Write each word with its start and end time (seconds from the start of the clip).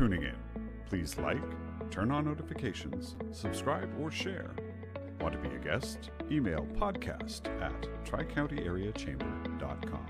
Tuning 0.00 0.22
in. 0.22 0.36
Please 0.88 1.18
like, 1.18 1.42
turn 1.90 2.10
on 2.10 2.24
notifications, 2.24 3.16
subscribe, 3.32 3.90
or 4.00 4.10
share. 4.10 4.48
Want 5.20 5.34
to 5.34 5.40
be 5.46 5.54
a 5.54 5.58
guest? 5.58 6.08
Email 6.30 6.66
podcast 6.74 7.48
at 7.60 7.74
tricountyareachamber.com. 8.06 10.06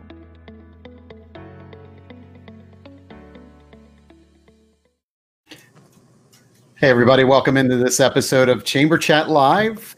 Hey, 6.76 6.88
everybody, 6.88 7.24
welcome 7.24 7.56
into 7.56 7.76
this 7.76 7.98
episode 7.98 8.48
of 8.48 8.64
Chamber 8.64 8.96
Chat 8.96 9.28
Live. 9.28 9.96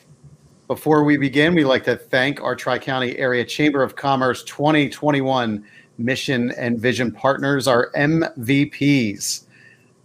Before 0.68 1.04
we 1.04 1.18
begin, 1.18 1.54
we'd 1.54 1.64
like 1.64 1.84
to 1.84 1.96
thank 1.96 2.40
our 2.40 2.56
Tri 2.56 2.78
County 2.78 3.18
Area 3.18 3.44
Chamber 3.44 3.82
of 3.82 3.94
Commerce 3.94 4.42
2021 4.44 5.62
Mission 5.98 6.50
and 6.52 6.80
Vision 6.80 7.12
Partners, 7.12 7.68
our 7.68 7.92
MVPs. 7.92 9.48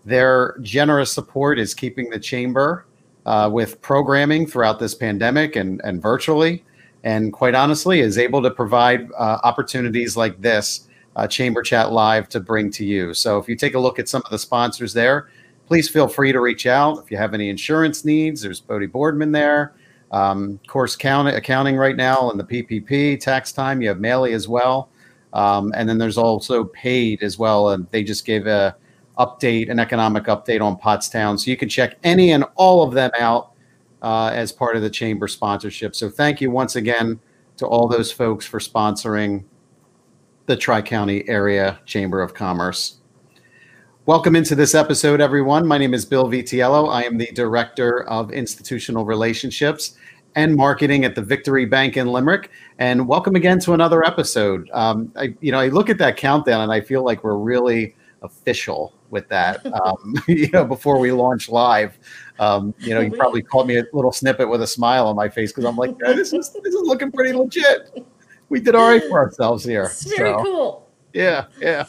Their 0.07 0.57
generous 0.61 1.11
support 1.11 1.59
is 1.59 1.73
keeping 1.73 2.09
the 2.09 2.17
Chamber 2.17 2.85
uh, 3.25 3.49
with 3.51 3.81
programming 3.81 4.47
throughout 4.47 4.79
this 4.79 4.95
pandemic 4.95 5.57
and, 5.57 5.81
and 5.83 6.01
virtually, 6.01 6.63
and 7.03 7.33
quite 7.33 7.53
honestly, 7.53 7.99
is 7.99 8.17
able 8.17 8.41
to 8.43 8.49
provide 8.49 9.11
uh, 9.11 9.39
opportunities 9.43 10.15
like 10.15 10.39
this, 10.39 10.87
uh, 11.17 11.27
Chamber 11.27 11.61
Chat 11.61 11.91
Live, 11.91 12.29
to 12.29 12.39
bring 12.39 12.71
to 12.71 12.85
you. 12.85 13.13
So 13.13 13.37
if 13.37 13.49
you 13.49 13.57
take 13.57 13.73
a 13.73 13.79
look 13.79 13.99
at 13.99 14.07
some 14.07 14.21
of 14.23 14.31
the 14.31 14.39
sponsors 14.39 14.93
there, 14.93 15.27
please 15.65 15.89
feel 15.89 16.07
free 16.07 16.31
to 16.31 16.39
reach 16.39 16.65
out 16.67 17.03
if 17.03 17.11
you 17.11 17.17
have 17.17 17.33
any 17.33 17.49
insurance 17.49 18.05
needs. 18.05 18.41
There's 18.41 18.61
Bodie 18.61 18.85
Boardman 18.85 19.33
there. 19.33 19.73
Um, 20.13 20.57
course 20.67 20.95
count, 20.95 21.27
accounting 21.27 21.75
right 21.75 21.97
now 21.97 22.31
and 22.31 22.39
the 22.39 22.45
PPP 22.45 23.19
tax 23.19 23.51
time. 23.51 23.81
You 23.81 23.89
have 23.89 23.97
Maley 23.97 24.31
as 24.31 24.47
well, 24.47 24.87
um, 25.33 25.73
and 25.75 25.89
then 25.89 25.97
there's 25.97 26.17
also 26.17 26.63
paid 26.63 27.23
as 27.23 27.37
well. 27.37 27.71
And 27.71 27.85
they 27.91 28.03
just 28.03 28.25
gave 28.25 28.47
a 28.47 28.77
update, 29.17 29.69
an 29.69 29.79
economic 29.79 30.25
update 30.25 30.61
on 30.61 30.77
Pottstown, 30.77 31.39
so 31.39 31.51
you 31.51 31.57
can 31.57 31.69
check 31.69 31.97
any 32.03 32.31
and 32.31 32.45
all 32.55 32.83
of 32.83 32.93
them 32.93 33.11
out 33.19 33.51
uh, 34.01 34.27
as 34.33 34.51
part 34.51 34.75
of 34.75 34.81
the 34.81 34.89
chamber 34.89 35.27
sponsorship. 35.27 35.95
So 35.95 36.09
thank 36.09 36.41
you 36.41 36.51
once 36.51 36.75
again 36.75 37.19
to 37.57 37.65
all 37.65 37.87
those 37.87 38.11
folks 38.11 38.45
for 38.45 38.59
sponsoring 38.59 39.43
the 40.45 40.55
Tri 40.55 40.81
County 40.81 41.27
Area 41.27 41.79
Chamber 41.85 42.21
of 42.21 42.33
Commerce. 42.33 42.97
Welcome 44.05 44.37
into 44.37 44.55
this 44.55 44.73
episode, 44.73 45.19
everyone. 45.19 45.67
My 45.67 45.77
name 45.77 45.93
is 45.93 46.05
Bill 46.05 46.29
Vitiello. 46.29 46.89
I 46.89 47.03
am 47.03 47.17
the 47.17 47.29
Director 47.33 48.03
of 48.03 48.31
Institutional 48.31 49.03
Relationships 49.03 49.97
and 50.35 50.55
Marketing 50.55 51.03
at 51.03 51.15
the 51.15 51.21
Victory 51.21 51.65
Bank 51.65 51.97
in 51.97 52.07
Limerick. 52.07 52.49
And 52.77 53.07
welcome 53.07 53.35
again 53.35 53.59
to 53.61 53.73
another 53.73 54.05
episode. 54.05 54.69
Um, 54.71 55.11
I, 55.17 55.35
you 55.41 55.51
know, 55.51 55.59
I 55.59 55.67
look 55.67 55.89
at 55.89 55.97
that 55.97 56.15
countdown 56.15 56.61
and 56.61 56.71
I 56.71 56.79
feel 56.79 57.03
like 57.03 57.23
we're 57.23 57.37
really 57.37 57.95
official 58.21 58.93
with 59.09 59.27
that. 59.29 59.65
Um, 59.65 60.15
you 60.27 60.49
know, 60.51 60.65
before 60.65 60.99
we 60.99 61.11
launch 61.11 61.49
live, 61.49 61.97
um, 62.39 62.73
you 62.79 62.93
know, 62.93 63.01
you 63.01 63.11
probably 63.11 63.41
called 63.41 63.67
me 63.67 63.77
a 63.77 63.83
little 63.93 64.11
snippet 64.11 64.49
with 64.49 64.61
a 64.61 64.67
smile 64.67 65.07
on 65.07 65.15
my 65.15 65.29
face 65.29 65.51
because 65.51 65.65
I'm 65.65 65.75
like, 65.75 65.95
"Yeah, 66.01 66.13
this 66.13 66.33
is 66.33 66.51
this 66.63 66.73
is 66.73 66.81
looking 66.87 67.11
pretty 67.11 67.33
legit. 67.33 68.05
We 68.49 68.59
did 68.59 68.75
all 68.75 68.89
right 68.89 69.03
for 69.03 69.19
ourselves 69.19 69.63
here. 69.63 69.83
It's 69.83 70.15
very 70.15 70.31
So, 70.31 70.43
cool. 70.43 70.89
Yeah, 71.13 71.45
yeah. 71.59 71.85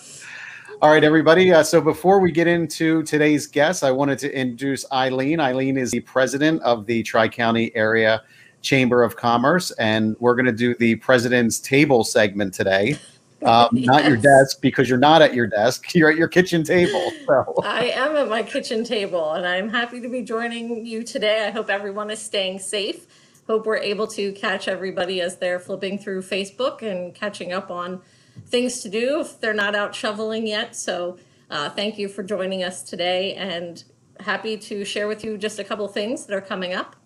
All 0.81 0.91
right, 0.91 1.03
everybody. 1.03 1.53
Uh, 1.53 1.65
so 1.65 1.81
before 1.81 2.21
we 2.21 2.31
get 2.31 2.47
into 2.47 3.03
today's 3.03 3.47
guest, 3.47 3.83
I 3.83 3.91
wanted 3.91 4.19
to 4.21 4.33
introduce 4.33 4.85
Eileen. 4.93 5.41
Eileen 5.41 5.77
is 5.77 5.91
the 5.91 6.01
president 6.01 6.63
of 6.63 6.87
the 6.87 7.03
Tri 7.03 7.29
County 7.29 7.75
Area 7.75 8.23
Chamber 8.63 9.03
of 9.03 9.17
Commerce, 9.17 9.71
and 9.73 10.17
we're 10.21 10.35
going 10.35 10.47
to 10.47 10.53
do 10.53 10.77
the 10.77 10.95
president's 10.97 11.59
table 11.59 12.05
segment 12.05 12.55
today. 12.55 12.97
Um, 13.45 13.69
Not 13.73 14.05
your 14.05 14.17
desk 14.17 14.61
because 14.61 14.89
you're 14.89 14.99
not 14.99 15.23
at 15.23 15.35
your 15.35 15.47
desk; 15.47 15.87
you're 15.95 16.11
at 16.11 16.17
your 16.17 16.29
kitchen 16.29 16.65
table. 16.65 17.13
So, 17.29 17.55
I 17.63 17.91
am 17.91 18.17
at 18.17 18.29
my 18.29 18.43
kitchen 18.43 18.85
table 18.85 19.33
and 19.33 19.47
I'm 19.47 19.69
happy 19.69 20.01
to 20.01 20.09
be 20.09 20.23
joining 20.23 20.87
you 20.87 21.03
today. 21.03 21.47
I 21.47 21.51
hope 21.51 21.69
everyone 21.69 22.11
is 22.11 22.19
staying 22.19 22.59
safe. 22.59 23.07
Hope 23.47 23.67
we're 23.67 23.77
able 23.77 24.07
to 24.09 24.33
catch 24.33 24.67
everybody 24.67 25.21
as 25.21 25.37
they're 25.37 25.59
flipping 25.59 25.99
through 25.99 26.23
Facebook 26.23 26.81
and 26.81 27.15
catching 27.15 27.53
up 27.53 27.71
on 27.71 28.01
things 28.47 28.81
to 28.81 28.89
do 28.89 29.21
if 29.21 29.39
they're 29.41 29.53
not 29.53 29.75
out 29.75 29.95
shoveling 29.95 30.47
yet. 30.47 30.75
So, 30.75 31.19
uh, 31.51 31.69
thank 31.69 31.99
you 31.99 32.09
for 32.09 32.23
joining 32.23 32.65
us 32.65 32.83
today 32.83 33.35
and 33.35 33.85
happy 34.21 34.57
to 34.57 34.87
share 34.87 35.07
with 35.07 35.23
you 35.23 35.37
just 35.37 35.59
a 35.59 35.65
couple 35.65 35.87
things 35.89 36.25
that 36.27 36.35
are 36.35 36.41
coming 36.41 36.73
up. 36.73 36.97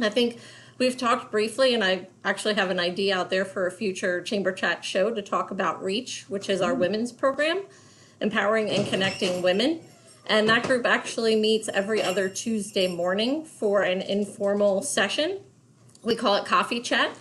I 0.00 0.10
think 0.10 0.38
we've 0.80 0.96
talked 0.96 1.30
briefly, 1.30 1.74
and 1.74 1.84
I 1.84 2.08
actually 2.24 2.54
have 2.54 2.70
an 2.70 2.80
idea 2.80 3.16
out 3.16 3.30
there 3.30 3.44
for 3.44 3.66
a 3.66 3.70
future 3.70 4.22
Chamber 4.22 4.50
Chat 4.50 4.82
show 4.82 5.14
to 5.14 5.22
talk 5.22 5.50
about 5.52 5.84
REACH, 5.84 6.24
which 6.28 6.48
is 6.48 6.62
our 6.62 6.74
women's 6.74 7.12
program, 7.12 7.62
empowering 8.20 8.70
and 8.70 8.88
connecting 8.88 9.42
women. 9.42 9.82
And 10.26 10.48
that 10.48 10.62
group 10.62 10.86
actually 10.86 11.36
meets 11.36 11.68
every 11.68 12.02
other 12.02 12.28
Tuesday 12.30 12.88
morning 12.88 13.44
for 13.44 13.82
an 13.82 14.00
informal 14.00 14.82
session. 14.82 15.40
We 16.02 16.16
call 16.16 16.36
it 16.36 16.46
Coffee 16.46 16.80
Chat. 16.80 17.14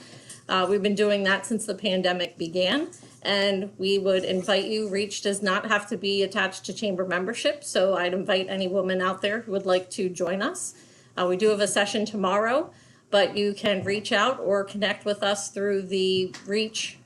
Uh, 0.47 0.65
we've 0.69 0.81
been 0.81 0.95
doing 0.95 1.23
that 1.23 1.45
since 1.45 1.65
the 1.65 1.75
pandemic 1.75 2.37
began. 2.37 2.87
And 3.21 3.71
we 3.77 3.99
would 3.99 4.23
invite 4.23 4.65
you, 4.65 4.87
REACH 4.87 5.21
does 5.21 5.43
not 5.43 5.67
have 5.67 5.85
to 5.89 5.97
be 5.97 6.23
attached 6.23 6.65
to 6.65 6.73
chamber 6.73 7.05
membership. 7.05 7.65
So 7.65 7.95
I'd 7.97 8.13
invite 8.13 8.47
any 8.47 8.69
woman 8.69 9.01
out 9.01 9.21
there 9.21 9.41
who 9.41 9.51
would 9.51 9.65
like 9.65 9.89
to 9.91 10.07
join 10.07 10.41
us. 10.41 10.75
Uh, 11.17 11.27
we 11.27 11.35
do 11.35 11.49
have 11.49 11.59
a 11.59 11.67
session 11.67 12.05
tomorrow, 12.05 12.71
but 13.11 13.35
you 13.35 13.53
can 13.53 13.83
reach 13.83 14.11
out 14.11 14.39
or 14.39 14.63
connect 14.63 15.05
with 15.05 15.23
us 15.23 15.49
through 15.49 15.83
the 15.83 16.33
REACH 16.45 16.97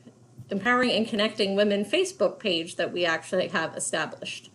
Empowering 0.50 0.92
and 0.92 1.08
Connecting 1.08 1.56
Women 1.56 1.86
Facebook 1.86 2.40
page 2.40 2.76
that 2.76 2.92
we 2.92 3.06
actually 3.06 3.48
have 3.48 3.76
established. 3.76 4.50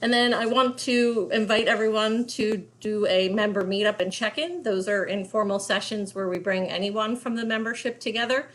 And 0.00 0.12
then 0.12 0.34
I 0.34 0.46
want 0.46 0.78
to 0.80 1.30
invite 1.32 1.68
everyone 1.68 2.26
to 2.28 2.66
do 2.80 3.06
a 3.06 3.28
member 3.28 3.62
meetup 3.62 4.00
and 4.00 4.12
check-in. 4.12 4.64
Those 4.64 4.88
are 4.88 5.04
informal 5.04 5.60
sessions 5.60 6.12
where 6.12 6.28
we 6.28 6.38
bring 6.38 6.68
anyone 6.68 7.14
from 7.14 7.36
the 7.36 7.44
membership 7.44 8.00
together. 8.00 8.48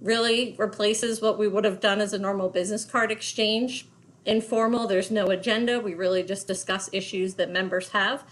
Really 0.00 0.54
replaces 0.56 1.20
what 1.20 1.36
we 1.36 1.48
would 1.48 1.64
have 1.64 1.80
done 1.80 2.00
as 2.00 2.12
a 2.12 2.18
normal 2.18 2.48
business 2.48 2.84
card 2.84 3.10
exchange. 3.10 3.88
Informal, 4.24 4.86
there's 4.86 5.10
no 5.10 5.26
agenda. 5.30 5.80
We 5.80 5.94
really 5.94 6.22
just 6.22 6.46
discuss 6.46 6.88
issues 6.92 7.34
that 7.34 7.50
members 7.50 7.88
have. 7.88 8.22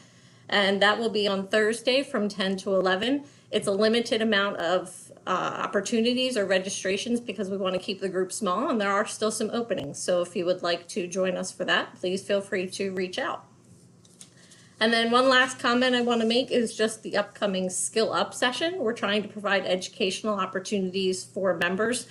And 0.53 0.83
that 0.83 0.99
will 0.99 1.09
be 1.09 1.27
on 1.27 1.49
Thursday 1.49 2.03
from 2.03 2.29
10 2.29 2.59
to 2.59 2.75
11. 2.75 3.25
It's 3.51 3.67
a 3.67 3.73
limited 3.73 4.21
amount 4.21 4.59
of 4.59 5.11
uh, 5.27 5.31
opportunities 5.31 6.37
or 6.37 6.45
registrations 6.45 7.21
because 7.21 7.49
we 7.49 7.57
want 7.57 7.75
to 7.75 7.81
keep 7.81 8.03
the 8.03 8.09
group 8.09 8.31
small 8.33 8.69
and 8.69 8.79
there 8.79 8.93
are 8.93 9.07
still 9.07 9.31
some 9.31 9.49
openings. 9.51 9.99
So 9.99 10.21
if 10.21 10.37
you 10.37 10.45
would 10.45 10.63
like 10.63 10.87
to 10.89 11.07
join 11.07 11.39
us 11.39 11.51
for 11.51 11.65
that, 11.65 11.95
please 11.95 12.23
feel 12.23 12.43
free 12.43 12.69
to 12.69 12.93
reach 12.93 13.19
out. 13.19 13.47
And 14.79 14.93
then 14.93 15.11
one 15.11 15.29
last 15.29 15.59
comment 15.59 15.95
I 15.95 16.03
want 16.03 16.21
to 16.21 16.27
make 16.27 16.51
is 16.51 16.77
just 16.77 17.03
the 17.03 17.17
upcoming 17.17 17.71
Skill 17.71 18.13
Up 18.13 18.35
session. 18.35 18.81
We're 18.81 18.93
trying 18.93 19.23
to 19.23 19.29
provide 19.29 19.65
educational 19.65 20.35
opportunities 20.35 21.25
for 21.25 21.57
members 21.57 22.09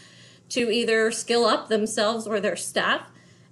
to 0.50 0.72
either 0.72 1.12
skill 1.12 1.46
up 1.46 1.68
themselves 1.68 2.25
or 2.25 2.40
their 2.40 2.56
staff. 2.56 3.11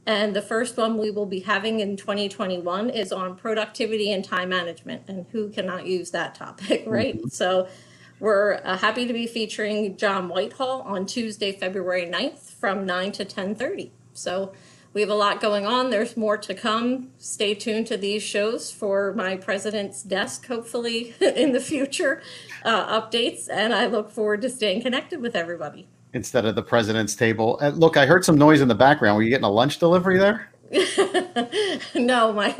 And 0.09 0.35
the 0.35 0.41
first 0.41 0.75
one 0.75 0.97
we 0.97 1.11
will 1.11 1.27
be 1.27 1.41
having 1.41 1.81
in 1.81 1.95
2021 1.95 2.89
is 2.89 3.11
on 3.11 3.35
productivity 3.35 4.11
and 4.11 4.25
time 4.25 4.49
management. 4.49 5.03
And 5.07 5.27
who 5.31 5.49
cannot 5.49 5.85
use 5.85 6.09
that 6.09 6.33
topic, 6.33 6.83
right? 6.87 7.21
So 7.31 7.67
we're 8.19 8.59
uh, 8.63 8.75
happy 8.75 9.05
to 9.05 9.13
be 9.13 9.27
featuring 9.27 9.97
John 9.97 10.27
Whitehall 10.27 10.81
on 10.81 11.05
Tuesday, 11.05 11.51
February 11.51 12.07
9th 12.07 12.39
from 12.39 12.87
9 12.87 13.11
to 13.11 13.23
10:30. 13.23 13.91
So 14.13 14.51
we 14.93 15.01
have 15.01 15.11
a 15.11 15.15
lot 15.15 15.41
going 15.41 15.67
on. 15.67 15.91
There's 15.91 16.17
more 16.17 16.37
to 16.37 16.55
come. 16.55 17.11
Stay 17.19 17.53
tuned 17.53 17.85
to 17.85 17.95
these 17.95 18.23
shows 18.23 18.71
for 18.71 19.13
my 19.13 19.37
president's 19.37 20.01
desk, 20.01 20.47
hopefully 20.47 21.13
in 21.21 21.51
the 21.51 21.59
future, 21.59 22.23
uh, 22.63 22.99
updates. 22.99 23.47
And 23.47 23.75
I 23.75 23.85
look 23.85 24.09
forward 24.09 24.41
to 24.41 24.49
staying 24.49 24.81
connected 24.81 25.21
with 25.21 25.35
everybody. 25.35 25.87
Instead 26.13 26.45
of 26.45 26.55
the 26.55 26.63
president's 26.63 27.15
table, 27.15 27.57
uh, 27.61 27.69
look, 27.69 27.97
I 27.97 28.05
heard 28.05 28.25
some 28.25 28.37
noise 28.37 28.61
in 28.61 28.67
the 28.67 28.75
background. 28.75 29.17
Were 29.17 29.23
you 29.23 29.29
getting 29.29 29.45
a 29.45 29.51
lunch 29.51 29.79
delivery 29.79 30.17
there? 30.17 30.49
no, 31.95 32.31
my 32.31 32.55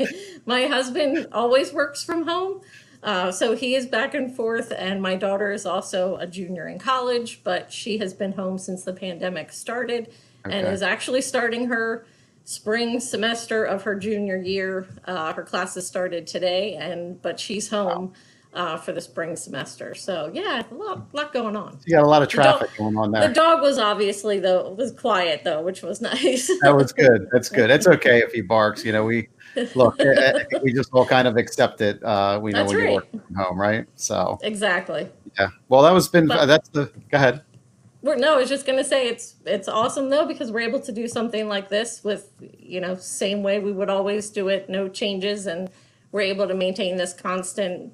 my 0.46 0.66
husband 0.66 1.28
always 1.32 1.72
works 1.72 2.02
from 2.02 2.26
home. 2.26 2.60
Uh, 3.02 3.32
so 3.32 3.56
he 3.56 3.74
is 3.74 3.86
back 3.86 4.14
and 4.14 4.34
forth, 4.34 4.72
and 4.76 5.00
my 5.00 5.16
daughter 5.16 5.52
is 5.52 5.64
also 5.64 6.16
a 6.16 6.26
junior 6.26 6.68
in 6.68 6.78
college, 6.78 7.40
but 7.44 7.72
she 7.72 7.98
has 7.98 8.12
been 8.12 8.32
home 8.32 8.58
since 8.58 8.84
the 8.84 8.92
pandemic 8.92 9.52
started 9.52 10.12
and 10.44 10.66
is 10.66 10.82
actually 10.82 11.22
starting 11.22 11.66
her 11.68 12.04
spring 12.44 13.00
semester 13.00 13.64
of 13.64 13.82
her 13.82 13.94
junior 13.94 14.36
year. 14.36 14.86
Uh, 15.06 15.32
her 15.32 15.42
classes 15.42 15.86
started 15.86 16.26
today, 16.26 16.74
and 16.74 17.20
but 17.22 17.40
she's 17.40 17.68
home 17.70 18.12
uh, 18.52 18.76
for 18.76 18.92
the 18.92 19.00
spring 19.00 19.36
semester. 19.36 19.94
So 19.94 20.30
yeah, 20.32 20.62
a 20.70 20.74
lot, 20.74 21.14
lot 21.14 21.32
going 21.32 21.56
on. 21.56 21.78
You 21.86 21.96
got 21.96 22.04
a 22.04 22.08
lot 22.08 22.22
of 22.22 22.28
The 22.30 22.36
dog- 22.36 22.58
traffic 22.58 22.76
going 22.76 22.96
on 22.96 23.12
there. 23.12 23.28
The 23.28 23.34
dog 23.34 23.60
was 23.62 23.78
obviously 23.78 24.38
though 24.40 24.70
was 24.72 24.92
quiet 24.92 25.42
though, 25.44 25.62
which 25.62 25.82
was 25.82 26.00
nice. 26.12 26.48
That 26.62 26.74
was 26.74 26.92
good. 26.92 27.28
That's 27.32 27.48
good. 27.48 27.70
It's 27.70 27.86
okay 27.86 28.18
if 28.20 28.32
he 28.32 28.40
barks. 28.40 28.84
You 28.84 28.92
know, 28.92 29.04
we 29.04 29.28
look. 29.74 29.96
I 30.00 30.32
I 30.40 30.44
we 30.62 30.72
just 30.72 30.90
all 30.92 31.06
kind 31.06 31.28
of 31.28 31.36
accept 31.36 31.80
it. 31.80 32.02
Uh, 32.02 32.38
we 32.42 32.50
know 32.52 32.60
That's 32.60 32.72
when 32.74 32.82
you're 32.84 32.94
working 32.94 33.20
from 33.20 33.34
home, 33.36 33.60
right? 33.60 33.86
So 33.96 34.38
exactly. 34.42 35.08
yeah. 35.38 35.48
Well, 35.68 35.82
that 35.82 35.92
was 35.92 36.08
been. 36.08 36.26
But- 36.26 36.46
that's 36.46 36.68
the. 36.70 36.86
Go 37.10 37.16
ahead. 37.16 37.42
We're, 38.02 38.16
no, 38.16 38.32
I 38.32 38.36
was 38.38 38.48
just 38.48 38.64
gonna 38.64 38.82
say 38.82 39.08
it's 39.08 39.34
it's 39.44 39.68
awesome 39.68 40.08
though 40.08 40.24
because 40.24 40.50
we're 40.50 40.60
able 40.60 40.80
to 40.80 40.90
do 40.90 41.06
something 41.06 41.48
like 41.48 41.68
this 41.68 42.02
with 42.02 42.30
you 42.58 42.80
know 42.80 42.94
same 42.94 43.42
way 43.42 43.58
we 43.58 43.72
would 43.72 43.90
always 43.90 44.30
do 44.30 44.48
it, 44.48 44.70
no 44.70 44.88
changes, 44.88 45.46
and 45.46 45.68
we're 46.10 46.22
able 46.22 46.48
to 46.48 46.54
maintain 46.54 46.96
this 46.96 47.12
constant 47.12 47.92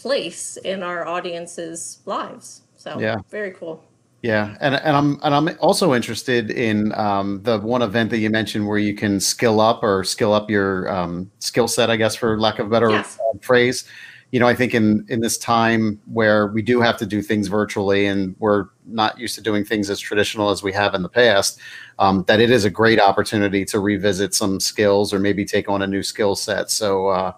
place 0.00 0.56
in 0.58 0.82
our 0.82 1.06
audience's 1.06 2.00
lives. 2.06 2.62
So 2.76 2.98
Yeah. 2.98 3.18
very 3.30 3.52
cool. 3.52 3.84
Yeah, 4.22 4.54
and 4.60 4.74
and 4.74 4.94
I'm 4.96 5.18
and 5.22 5.34
I'm 5.34 5.48
also 5.60 5.94
interested 5.94 6.50
in 6.50 6.92
um, 6.92 7.42
the 7.42 7.58
one 7.58 7.80
event 7.80 8.10
that 8.10 8.18
you 8.18 8.28
mentioned 8.28 8.68
where 8.68 8.76
you 8.78 8.94
can 8.94 9.18
skill 9.18 9.60
up 9.60 9.82
or 9.82 10.04
skill 10.04 10.34
up 10.34 10.50
your 10.50 10.92
um, 10.92 11.30
skill 11.38 11.66
set, 11.66 11.88
I 11.88 11.96
guess, 11.96 12.16
for 12.16 12.38
lack 12.38 12.58
of 12.58 12.66
a 12.66 12.70
better 12.70 12.90
Yes. 12.90 13.18
phrase. 13.40 13.84
You 14.30 14.38
know, 14.38 14.46
I 14.46 14.54
think 14.54 14.74
in 14.74 15.06
in 15.08 15.20
this 15.20 15.38
time 15.38 16.00
where 16.04 16.48
we 16.48 16.60
do 16.60 16.82
have 16.82 16.98
to 16.98 17.06
do 17.06 17.22
things 17.22 17.48
virtually 17.48 18.04
and 18.06 18.36
we're 18.38 18.66
not 18.84 19.18
used 19.18 19.36
to 19.36 19.40
doing 19.40 19.64
things 19.64 19.88
as 19.88 19.98
traditional 19.98 20.50
as 20.50 20.62
we 20.62 20.72
have 20.74 20.94
in 20.94 21.00
the 21.02 21.08
past, 21.08 21.58
um, 21.98 22.24
that 22.28 22.40
it 22.40 22.50
is 22.50 22.66
a 22.66 22.70
great 22.70 23.00
opportunity 23.00 23.64
to 23.64 23.80
revisit 23.80 24.34
some 24.34 24.60
skills 24.60 25.14
or 25.14 25.18
maybe 25.18 25.46
take 25.46 25.68
on 25.70 25.80
a 25.80 25.86
new 25.86 26.02
skill 26.02 26.36
set. 26.36 26.70
So 26.70 27.08
uh, 27.08 27.32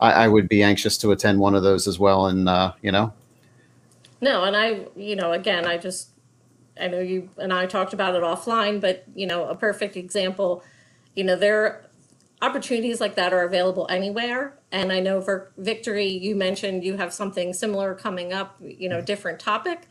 I, 0.00 0.12
I 0.12 0.28
would 0.28 0.48
be 0.48 0.62
anxious 0.62 0.98
to 0.98 1.12
attend 1.12 1.38
one 1.40 1.54
of 1.54 1.62
those 1.62 1.86
as 1.86 1.98
well. 1.98 2.26
And 2.26 2.48
uh, 2.48 2.72
you 2.82 2.92
know, 2.92 3.12
No, 4.20 4.44
and 4.44 4.56
I, 4.56 4.86
you 4.96 5.16
know, 5.16 5.32
again, 5.32 5.66
I 5.66 5.76
just, 5.76 6.10
I 6.80 6.88
know 6.88 7.00
you 7.00 7.28
and 7.36 7.52
I 7.52 7.66
talked 7.66 7.92
about 7.92 8.14
it 8.14 8.22
offline, 8.22 8.80
but, 8.80 9.04
you 9.14 9.26
know, 9.26 9.46
a 9.46 9.54
perfect 9.54 9.96
example, 9.96 10.62
you 11.14 11.24
know, 11.24 11.36
there, 11.36 11.84
opportunities 12.42 13.00
like 13.00 13.14
that 13.14 13.32
are 13.32 13.42
available 13.42 13.86
anywhere. 13.90 14.58
And 14.72 14.92
I 14.92 15.00
know 15.00 15.20
for 15.20 15.52
Victory, 15.56 16.08
you 16.08 16.34
mentioned 16.34 16.84
you 16.84 16.96
have 16.96 17.12
something 17.12 17.52
similar 17.52 17.94
coming 17.94 18.32
up, 18.32 18.56
you 18.60 18.88
know, 18.88 19.00
different 19.00 19.40
topic. 19.40 19.88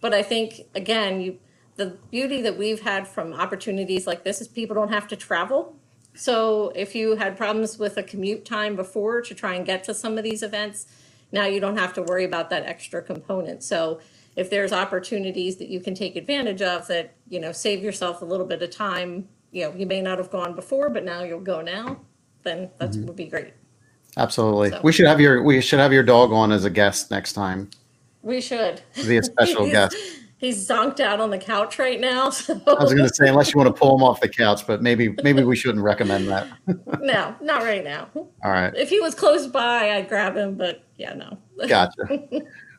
But 0.00 0.14
I 0.14 0.22
think, 0.22 0.62
again, 0.74 1.20
you, 1.20 1.38
the 1.76 1.96
beauty 2.10 2.42
that 2.42 2.58
we've 2.58 2.80
had 2.80 3.08
from 3.08 3.32
opportunities 3.32 4.06
like 4.06 4.24
this 4.24 4.40
is 4.40 4.48
people 4.48 4.74
don't 4.74 4.92
have 4.92 5.08
to 5.08 5.16
travel. 5.16 5.76
So 6.14 6.72
if 6.74 6.94
you 6.94 7.16
had 7.16 7.36
problems 7.36 7.78
with 7.78 7.96
a 7.96 8.02
commute 8.02 8.44
time 8.44 8.76
before 8.76 9.22
to 9.22 9.34
try 9.34 9.54
and 9.54 9.64
get 9.64 9.84
to 9.84 9.94
some 9.94 10.18
of 10.18 10.24
these 10.24 10.42
events, 10.42 10.86
now 11.32 11.46
you 11.46 11.60
don't 11.60 11.78
have 11.78 11.94
to 11.94 12.02
worry 12.02 12.24
about 12.24 12.50
that 12.50 12.64
extra 12.64 13.02
component. 13.02 13.62
So 13.62 14.00
if 14.36 14.50
there's 14.50 14.72
opportunities 14.72 15.56
that 15.56 15.68
you 15.68 15.80
can 15.80 15.94
take 15.94 16.16
advantage 16.16 16.62
of 16.62 16.86
that, 16.88 17.14
you 17.28 17.40
know, 17.40 17.52
save 17.52 17.82
yourself 17.82 18.22
a 18.22 18.24
little 18.24 18.46
bit 18.46 18.62
of 18.62 18.70
time, 18.70 19.28
you 19.50 19.64
know, 19.64 19.74
you 19.74 19.86
may 19.86 20.00
not 20.00 20.18
have 20.18 20.30
gone 20.30 20.54
before, 20.54 20.90
but 20.90 21.04
now 21.04 21.22
you'll 21.22 21.40
go 21.40 21.60
now, 21.60 22.00
then 22.42 22.70
that 22.78 22.90
mm-hmm. 22.90 23.06
would 23.06 23.16
be 23.16 23.26
great. 23.26 23.52
absolutely, 24.16 24.70
So- 24.70 24.80
we 24.82 24.92
should 24.92 25.06
have 25.06 25.20
your 25.20 25.42
we 25.42 25.60
should 25.60 25.78
have 25.78 25.92
your 25.92 26.02
dog 26.02 26.32
on 26.32 26.52
as 26.52 26.64
a 26.64 26.70
guest 26.70 27.10
next 27.10 27.32
time. 27.32 27.70
We 28.22 28.40
should. 28.40 28.80
Be 28.94 29.16
a 29.16 29.22
special 29.22 29.66
guest. 29.70 29.96
He's 30.42 30.68
zonked 30.68 30.98
out 30.98 31.20
on 31.20 31.30
the 31.30 31.38
couch 31.38 31.78
right 31.78 32.00
now, 32.00 32.28
so 32.30 32.60
I 32.66 32.82
was 32.82 32.92
going 32.92 33.06
to 33.08 33.14
say, 33.14 33.28
unless 33.28 33.54
you 33.54 33.58
want 33.58 33.72
to 33.72 33.80
pull 33.80 33.94
him 33.96 34.02
off 34.02 34.20
the 34.20 34.28
couch, 34.28 34.66
but 34.66 34.82
maybe 34.82 35.14
maybe 35.22 35.44
we 35.44 35.54
shouldn't 35.54 35.84
recommend 35.84 36.26
that. 36.26 36.48
no, 37.00 37.32
not 37.40 37.62
right 37.62 37.84
now. 37.84 38.08
All 38.16 38.50
right, 38.50 38.74
If 38.74 38.90
he 38.90 38.98
was 38.98 39.14
close 39.14 39.46
by, 39.46 39.92
I'd 39.92 40.08
grab 40.08 40.36
him, 40.36 40.56
but 40.56 40.82
yeah, 40.98 41.14
no. 41.14 41.38
gotcha. 41.68 42.18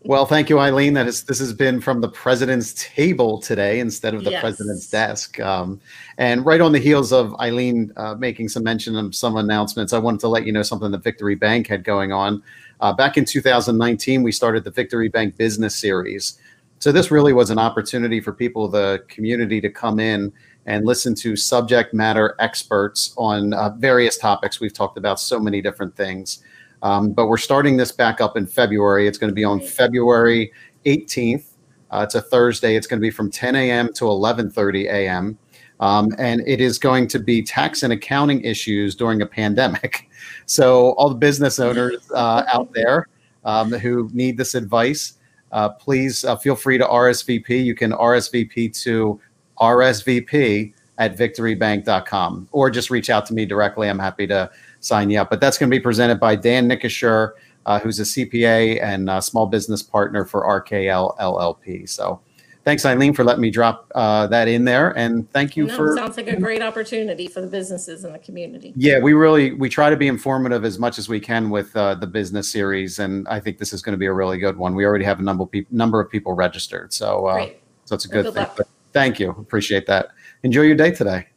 Well, 0.01 0.25
thank 0.25 0.49
you, 0.49 0.59
Eileen. 0.59 0.93
That 0.95 1.07
is 1.07 1.23
this 1.23 1.39
has 1.39 1.53
been 1.53 1.79
from 1.79 2.01
the 2.01 2.09
president's 2.09 2.73
table 2.73 3.39
today 3.39 3.79
instead 3.79 4.13
of 4.13 4.25
the 4.25 4.31
Yes. 4.31 4.41
president's 4.41 4.89
desk. 4.89 5.39
Um, 5.39 5.79
and 6.17 6.45
right 6.45 6.59
on 6.59 6.73
the 6.73 6.79
heels 6.79 7.13
of 7.13 7.33
Eileen 7.39 7.93
uh, 7.95 8.15
making 8.15 8.49
some 8.49 8.63
mention 8.63 8.97
of 8.97 9.15
some 9.15 9.37
announcements, 9.37 9.93
I 9.93 9.99
wanted 9.99 10.19
to 10.19 10.27
let 10.27 10.45
you 10.45 10.51
know 10.51 10.63
something 10.63 10.91
that 10.91 11.01
Victory 11.01 11.35
Bank 11.35 11.67
had 11.67 11.85
going 11.85 12.11
on. 12.11 12.43
Uh, 12.81 12.91
back 12.91 13.15
in 13.15 13.23
2019, 13.23 14.21
we 14.21 14.33
started 14.33 14.65
the 14.65 14.71
Victory 14.71 15.07
Bank 15.07 15.37
Business 15.37 15.77
Series. 15.77 16.37
So 16.83 16.91
this 16.91 17.11
really 17.11 17.31
was 17.31 17.49
an 17.49 17.59
opportunity 17.59 18.19
for 18.19 18.33
people, 18.33 18.67
the 18.67 19.05
community, 19.07 19.61
to 19.61 19.69
come 19.69 20.01
in 20.01 20.33
and 20.65 20.85
listen 20.85 21.15
to 21.15 21.37
subject 21.37 21.93
matter 21.93 22.35
experts 22.39 23.13
on 23.15 23.53
uh, 23.53 23.69
various 23.77 24.17
topics. 24.17 24.59
We've 24.59 24.73
talked 24.73 24.97
about 24.97 25.17
so 25.17 25.39
many 25.39 25.61
different 25.61 25.95
things. 25.95 26.43
Um, 26.81 27.13
but 27.13 27.27
we're 27.27 27.37
starting 27.37 27.77
this 27.77 27.93
back 27.93 28.19
up 28.19 28.35
in 28.35 28.45
February. 28.45 29.07
It's 29.07 29.17
going 29.17 29.29
to 29.29 29.33
be 29.33 29.45
on 29.45 29.61
February 29.61 30.51
18th. 30.85 31.45
Uh, 31.89 32.01
it's 32.01 32.15
a 32.15 32.21
Thursday. 32.21 32.75
It's 32.75 32.85
going 32.85 32.99
to 32.99 33.01
be 33.01 33.11
from 33.11 33.31
10 33.31 33.55
a.m. 33.55 33.93
to 33.93 34.03
11:30 34.03 34.83
a.m. 34.87 35.37
Um, 35.79 36.09
and 36.17 36.41
it 36.45 36.59
is 36.59 36.77
going 36.77 37.07
to 37.07 37.19
be 37.19 37.41
tax 37.41 37.83
and 37.83 37.93
accounting 37.93 38.41
issues 38.41 38.93
during 38.93 39.21
a 39.21 39.25
pandemic. 39.25 40.09
So 40.45 40.91
all 40.93 41.07
the 41.07 41.15
business 41.15 41.57
owners 41.57 42.11
uh, 42.11 42.43
out 42.51 42.73
there 42.73 43.07
um, 43.45 43.71
who 43.71 44.09
need 44.13 44.37
this 44.37 44.55
advice, 44.55 45.13
uh, 45.53 45.69
please 45.69 46.25
uh, 46.25 46.35
feel 46.35 46.55
free 46.55 46.77
to 46.77 46.83
RSVP. 46.83 47.63
You 47.63 47.75
can 47.75 47.91
RSVP 47.91 48.81
to 48.83 49.21
RSVP 49.59 50.73
at 50.97 51.15
victorybank.com 51.15 52.49
or 52.51 52.69
just 52.69 52.89
reach 52.89 53.09
out 53.09 53.25
to 53.27 53.33
me 53.33 53.45
directly. 53.45 53.87
I'm 53.87 53.99
happy 53.99 54.27
to 54.27 54.49
sign 54.79 55.09
you 55.09 55.19
up. 55.21 55.29
But 55.29 55.39
that's 55.39 55.57
going 55.57 55.69
to 55.69 55.75
be 55.75 55.79
presented 55.79 56.19
by 56.19 56.35
Dan 56.35 56.67
Nickasher, 56.67 57.31
uh, 57.67 57.79
who's 57.79 57.99
a 57.99 58.03
CPA 58.03 58.83
and 58.83 59.09
uh 59.09 59.21
small 59.21 59.45
business 59.45 59.81
partner 59.81 60.25
for 60.25 60.43
RKL 60.43 61.17
LLP. 61.17 61.87
So 61.87 62.19
thanks, 62.65 62.85
Eileen, 62.85 63.13
for 63.13 63.23
letting 63.23 63.41
me 63.41 63.49
drop 63.51 63.91
uh, 63.95 64.27
that 64.27 64.47
in 64.47 64.63
there. 64.65 64.91
And 64.97 65.29
thank 65.31 65.55
you 65.57 65.65
No, 65.67 65.75
for. 65.75 65.95
sounds 65.95 66.17
like 66.17 66.27
a 66.27 66.35
great 66.39 66.61
opportunity 66.61 67.27
for 67.27 67.41
the 67.41 67.47
businesses 67.47 68.03
in 68.05 68.13
the 68.13 68.19
community. 68.19 68.73
Yeah, 68.75 68.99
we 68.99 69.13
really 69.13 69.51
we 69.53 69.69
try 69.69 69.89
to 69.89 69.97
be 69.97 70.07
informative 70.07 70.65
as 70.65 70.79
much 70.79 70.97
as 70.97 71.09
we 71.09 71.19
can 71.19 71.49
with 71.49 71.75
uh, 71.75 71.95
the 71.95 72.07
business 72.07 72.49
series, 72.49 72.99
and 72.99 73.27
I 73.27 73.39
think 73.39 73.57
this 73.57 73.73
is 73.73 73.81
going 73.81 73.93
to 73.93 73.97
be 73.97 74.05
a 74.07 74.13
really 74.13 74.37
good 74.37 74.57
one. 74.57 74.75
We 74.75 74.85
already 74.85 75.05
have 75.05 75.19
a 75.19 75.23
number 75.23 75.43
of 75.43 75.51
people, 75.51 75.75
number 75.75 75.99
of 75.99 76.09
people 76.09 76.33
registered, 76.33 76.93
so 76.93 77.25
uh, 77.27 77.33
Great. 77.35 77.59
so 77.85 77.95
it's 77.95 78.05
a 78.05 78.09
good 78.09 78.25
good 78.25 78.33
thing. 78.33 78.43
luck. 78.43 78.57
But 78.57 78.67
thank 78.93 79.19
you, 79.19 79.29
appreciate 79.31 79.85
that. 79.87 80.09
Enjoy 80.43 80.61
your 80.61 80.75
day 80.75 80.91
today, 80.91 81.27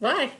Bye. 0.00 0.30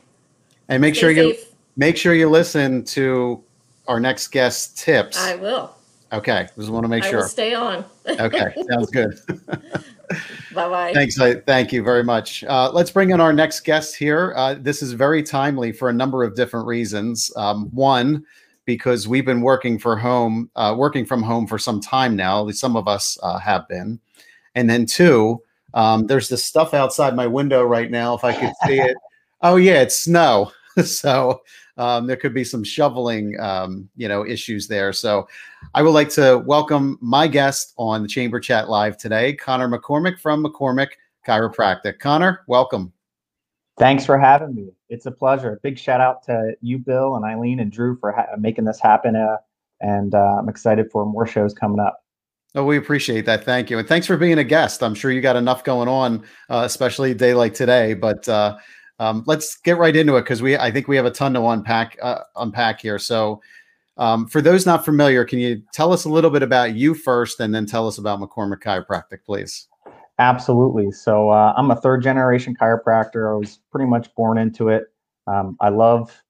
and 0.69 0.81
make 0.81 0.95
Stay 0.95 1.01
sure 1.01 1.11
you 1.11 1.33
safe. 1.35 1.53
make 1.77 1.97
sure 1.97 2.13
you 2.13 2.29
listen 2.29 2.83
to 2.85 3.43
our 3.87 3.99
next 3.99 4.29
guest 4.29 4.77
tips. 4.77 5.17
I 5.17 5.35
will. 5.35 5.75
okay, 6.13 6.47
just 6.57 6.69
want 6.69 6.83
to 6.83 6.87
make 6.87 7.03
I 7.03 7.07
will 7.11 7.19
sure. 7.21 7.27
stay 7.27 7.53
on. 7.53 7.85
Okay, 8.07 8.53
sounds 8.69 8.89
good. 8.91 9.19
Bye 10.53 10.69
bye. 10.69 10.93
Thanks. 10.93 11.19
I, 11.19 11.35
thank 11.35 11.71
you 11.71 11.83
very 11.83 12.03
much. 12.03 12.43
Uh, 12.43 12.71
let's 12.71 12.91
bring 12.91 13.11
in 13.11 13.19
our 13.19 13.33
next 13.33 13.61
guest 13.61 13.95
here. 13.95 14.33
Uh, 14.35 14.55
this 14.59 14.81
is 14.81 14.93
very 14.93 15.23
timely 15.23 15.71
for 15.71 15.89
a 15.89 15.93
number 15.93 16.23
of 16.23 16.35
different 16.35 16.67
reasons. 16.67 17.31
Um, 17.35 17.69
one, 17.71 18.25
because 18.65 19.07
we've 19.07 19.25
been 19.25 19.41
working 19.41 19.77
for 19.77 19.95
home, 19.95 20.49
uh, 20.55 20.75
working 20.77 21.05
from 21.05 21.21
home 21.21 21.47
for 21.47 21.57
some 21.57 21.79
time 21.79 22.15
now. 22.15 22.39
At 22.39 22.47
least 22.47 22.59
some 22.59 22.75
of 22.75 22.87
us 22.87 23.17
uh, 23.23 23.39
have 23.39 23.67
been. 23.67 23.99
And 24.55 24.69
then 24.69 24.85
two, 24.85 25.41
um, 25.73 26.07
there's 26.07 26.29
this 26.29 26.43
stuff 26.43 26.73
outside 26.73 27.15
my 27.15 27.27
window 27.27 27.63
right 27.63 27.91
now. 27.91 28.15
If 28.15 28.23
I 28.23 28.33
could 28.33 28.53
see 28.65 28.79
it. 28.79 28.95
Oh 29.41 29.57
yeah, 29.57 29.81
it's 29.81 30.01
snow. 30.01 30.51
so 30.85 31.41
um, 31.77 32.07
there 32.07 32.15
could 32.15 32.33
be 32.33 32.43
some 32.43 32.63
shoveling, 32.63 33.39
um, 33.39 33.89
you 33.95 34.07
know, 34.07 34.25
issues 34.25 34.67
there. 34.67 34.93
So 34.93 35.27
I 35.73 35.81
would 35.81 35.91
like 35.91 36.09
to 36.11 36.43
welcome 36.45 36.97
my 37.01 37.27
guest 37.27 37.73
on 37.77 38.01
the 38.01 38.07
Chamber 38.07 38.39
Chat 38.39 38.69
Live 38.69 38.97
today, 38.97 39.33
Connor 39.33 39.67
McCormick 39.67 40.19
from 40.19 40.43
McCormick 40.43 40.89
Chiropractic. 41.27 41.99
Connor, 41.99 42.41
welcome. 42.47 42.93
Thanks 43.77 44.05
for 44.05 44.17
having 44.17 44.55
me. 44.55 44.69
It's 44.89 45.05
a 45.05 45.11
pleasure. 45.11 45.59
Big 45.61 45.77
shout 45.77 45.99
out 45.99 46.23
to 46.23 46.53
you, 46.61 46.77
Bill, 46.77 47.17
and 47.17 47.25
Eileen 47.25 47.59
and 47.59 47.71
Drew 47.71 47.97
for 47.97 48.13
ha- 48.13 48.27
making 48.39 48.63
this 48.63 48.79
happen. 48.79 49.15
Uh, 49.17 49.37
and 49.81 50.15
uh, 50.15 50.37
I'm 50.39 50.47
excited 50.47 50.89
for 50.91 51.05
more 51.05 51.27
shows 51.27 51.53
coming 51.53 51.79
up. 51.79 52.01
Oh, 52.55 52.63
we 52.63 52.77
appreciate 52.77 53.25
that. 53.25 53.43
Thank 53.43 53.69
you. 53.69 53.77
And 53.77 53.87
thanks 53.87 54.07
for 54.07 54.15
being 54.15 54.37
a 54.37 54.43
guest. 54.45 54.81
I'm 54.81 54.95
sure 54.95 55.11
you 55.11 55.19
got 55.19 55.35
enough 55.35 55.65
going 55.65 55.89
on, 55.89 56.23
uh, 56.49 56.61
especially 56.63 57.11
a 57.11 57.15
day 57.15 57.33
like 57.33 57.53
today. 57.53 57.93
But 57.93 58.29
uh, 58.29 58.57
um, 58.99 59.23
let's 59.25 59.57
get 59.57 59.77
right 59.77 59.95
into 59.95 60.15
it 60.17 60.21
because 60.21 60.41
we 60.41 60.57
I 60.57 60.71
think 60.71 60.87
we 60.87 60.95
have 60.95 61.05
a 61.05 61.11
ton 61.11 61.33
to 61.33 61.45
unpack 61.45 61.97
uh, 62.01 62.19
unpack 62.35 62.81
here. 62.81 62.99
So 62.99 63.41
um, 63.97 64.27
for 64.27 64.41
those 64.41 64.65
not 64.65 64.85
familiar, 64.85 65.23
can 65.25 65.39
you 65.39 65.61
tell 65.73 65.93
us 65.93 66.05
a 66.05 66.09
little 66.09 66.29
bit 66.29 66.43
about 66.43 66.75
you 66.75 66.93
first 66.93 67.39
and 67.39 67.53
then 67.53 67.65
tell 67.65 67.87
us 67.87 67.97
about 67.97 68.19
McCormick 68.19 68.61
Chiropractic, 68.61 69.19
please? 69.25 69.67
Absolutely. 70.19 70.91
So 70.91 71.29
uh, 71.29 71.53
I'm 71.57 71.71
a 71.71 71.75
third 71.75 72.01
generation 72.03 72.55
chiropractor. 72.59 73.33
I 73.33 73.37
was 73.37 73.59
pretty 73.71 73.89
much 73.89 74.13
born 74.15 74.37
into 74.37 74.69
it. 74.69 74.85
Um, 75.27 75.57
I 75.59 75.69
love 75.69 76.23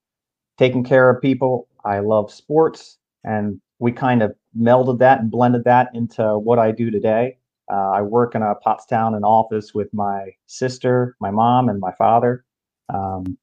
taking 0.57 0.83
care 0.83 1.09
of 1.09 1.21
people. 1.21 1.67
I 1.83 1.99
love 1.99 2.31
sports, 2.31 2.97
and 3.23 3.59
we 3.79 3.91
kind 3.91 4.23
of 4.23 4.33
melded 4.57 4.99
that 4.99 5.19
and 5.19 5.29
blended 5.29 5.65
that 5.65 5.89
into 5.93 6.39
what 6.39 6.57
I 6.57 6.71
do 6.71 6.89
today. 6.89 7.37
Uh, 7.71 7.91
I 7.91 8.01
work 8.01 8.35
in 8.35 8.41
a 8.41 8.55
Pottstown 8.65 9.17
an 9.17 9.23
office 9.23 9.73
with 9.73 9.93
my 9.93 10.29
sister, 10.45 11.15
my 11.19 11.31
mom, 11.31 11.69
and 11.69 11.79
my 11.79 11.91
father. 11.93 12.44
Um, 12.93 13.37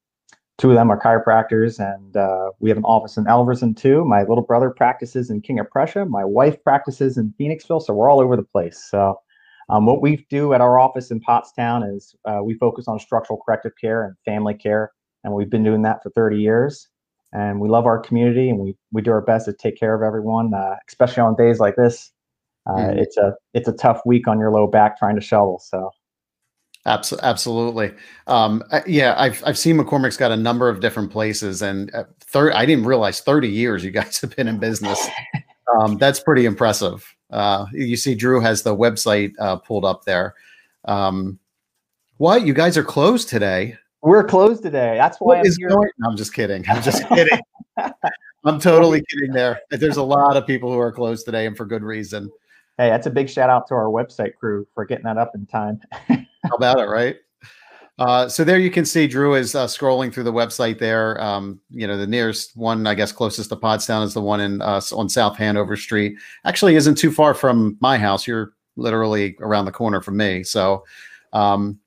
two 0.59 0.71
of 0.71 0.77
them 0.77 0.91
are 0.91 1.01
chiropractors, 1.01 1.79
and 1.79 2.17
uh, 2.17 2.51
we 2.61 2.71
have 2.71 2.79
an 2.79 2.85
office 2.85 3.17
in 3.17 3.25
Elverson 3.25 3.77
too. 3.77 4.05
My 4.05 4.21
little 4.21 4.45
brother 4.45 4.71
practices 4.71 5.31
in 5.31 5.41
King 5.41 5.59
of 5.59 5.71
Prussia. 5.71 6.05
My 6.05 6.25
wife 6.25 6.63
practices 6.63 7.19
in 7.19 7.35
Phoenixville, 7.39 7.83
so 7.83 7.95
we're 7.95 8.11
all 8.11 8.21
over 8.21 8.37
the 8.37 8.45
place. 8.45 8.83
So. 8.91 9.21
Um, 9.69 9.87
what 9.87 10.03
we 10.03 10.27
do 10.29 10.53
at 10.53 10.61
our 10.61 10.79
office 10.79 11.11
in 11.11 11.21
Pottstown 11.21 11.97
is 11.97 12.15
uh, 12.27 12.41
we 12.43 12.55
focus 12.55 12.89
on 12.89 12.99
structural 12.99 13.39
corrective 13.39 13.73
care 13.81 14.05
and 14.05 14.15
family 14.25 14.55
care, 14.55 14.93
and 15.25 15.33
we've 15.33 15.49
been 15.49 15.63
doing 15.63 15.83
that 15.83 16.03
for 16.03 16.11
30 16.11 16.37
years. 16.37 16.89
And 17.33 17.61
we 17.61 17.71
love 17.71 17.87
our 17.87 17.99
community, 17.99 18.51
and 18.51 18.59
we 18.59 18.77
we 18.91 19.01
do 19.01 19.13
our 19.13 19.23
best 19.23 19.47
to 19.47 19.55
take 19.55 19.79
care 19.79 19.95
of 19.95 20.03
everyone, 20.03 20.53
uh, 20.53 20.77
especially 20.89 21.23
on 21.23 21.37
days 21.37 21.61
like 21.61 21.77
this. 21.77 22.13
uh, 22.67 22.75
mm. 22.75 22.99
it's 22.99 23.17
a 23.17 23.35
it's 23.55 23.69
a 23.69 23.73
tough 23.73 24.03
week 24.05 24.29
on 24.29 24.39
your 24.39 24.51
low 24.51 24.67
back 24.67 24.99
trying 24.99 25.15
to 25.15 25.23
shovel. 25.23 25.59
So. 25.65 25.91
Absolutely. 26.85 27.93
Um, 28.27 28.65
yeah, 28.87 29.15
I've 29.17 29.43
I've 29.47 29.59
seen 29.59 29.77
McCormick's 29.77 30.17
got 30.17 30.33
a 30.33 30.37
number 30.37 30.69
of 30.69 30.81
different 30.81 31.13
places, 31.13 31.63
and 31.63 31.95
uh, 31.95 32.05
third, 32.21 32.55
I 32.55 32.67
didn't 32.67 32.87
realize 32.87 33.21
thirty 33.21 33.49
years 33.49 33.85
you 33.85 33.93
guys 33.93 34.21
have 34.21 34.35
been 34.35 34.49
in 34.49 34.59
business. 34.59 35.07
Um, 35.79 35.97
that's 35.97 36.19
pretty 36.19 36.45
impressive. 36.45 37.15
Uh, 37.31 37.67
you 37.73 37.97
see, 37.97 38.15
Drew 38.15 38.41
has 38.41 38.63
the 38.63 38.77
website 38.77 39.33
uh, 39.39 39.57
pulled 39.57 39.85
up 39.85 40.05
there. 40.05 40.35
Um, 40.85 41.39
what? 42.17 42.45
You 42.45 42.53
guys 42.53 42.77
are 42.77 42.85
closed 42.85 43.29
today? 43.29 43.77
We're 44.03 44.25
closed 44.25 44.65
today. 44.65 44.97
That's 44.97 45.19
why 45.19 45.39
what 45.39 45.47
I'm 45.47 45.53
here. 45.57 45.69
Going? 45.69 45.89
No, 45.99 46.11
I'm 46.11 46.17
just 46.17 46.35
kidding. 46.35 46.65
I'm 46.69 46.83
just 46.83 47.07
kidding. 47.09 47.39
I'm 48.45 48.59
totally 48.59 49.05
kidding 49.09 49.31
there. 49.33 49.61
There's 49.71 49.99
a 49.99 50.03
lot 50.03 50.37
of 50.37 50.49
people 50.49 50.73
who 50.73 50.81
are 50.81 50.91
closed 50.91 51.27
today, 51.27 51.47
and 51.47 51.57
for 51.57 51.65
good 51.65 51.85
reason. 51.85 52.29
Hey, 52.77 52.89
that's 52.89 53.07
a 53.07 53.11
big 53.11 53.31
shout 53.31 53.51
out 53.51 53.69
to 53.69 53.75
our 53.75 53.85
website 53.85 54.35
crew 54.35 54.67
for 54.75 54.85
getting 54.85 55.05
that 55.05 55.17
up 55.17 55.37
in 55.37 55.47
time. 55.47 55.81
How 56.45 56.57
about 56.57 56.79
it, 56.79 56.85
right? 56.85 57.17
Uh, 57.99 58.29
so 58.29 58.43
there 58.43 58.59
you 58.59 58.71
can 58.71 58.85
see 58.85 59.07
Drew 59.07 59.35
is 59.35 59.55
uh, 59.55 59.67
scrolling 59.67 60.13
through 60.13 60.25
the 60.25 60.33
website 60.33 60.79
there. 60.79 61.21
Um, 61.23 61.61
you 61.71 61.87
know, 61.87 61.97
the 61.97 62.07
nearest 62.07 62.57
one, 62.57 62.87
I 62.87 62.95
guess, 62.95 63.13
closest 63.13 63.51
to 63.51 63.57
Pottstown 63.57 64.05
is 64.05 64.15
the 64.15 64.23
one 64.23 64.41
in 64.41 64.63
uh, 64.63 64.81
on 64.93 65.09
South 65.09 65.37
Hanover 65.37 65.77
Street. 65.77 66.17
Actually, 66.45 66.75
isn't 66.77 66.97
too 66.97 67.13
far 67.13 67.35
from 67.35 67.77
my 67.81 67.99
house. 67.99 68.27
You're 68.27 68.55
literally 68.77 69.37
around 69.41 69.67
the 69.67 69.73
corner 69.73 70.01
from 70.01 70.17
me. 70.17 70.43
So, 70.43 70.85
um, 71.33 71.79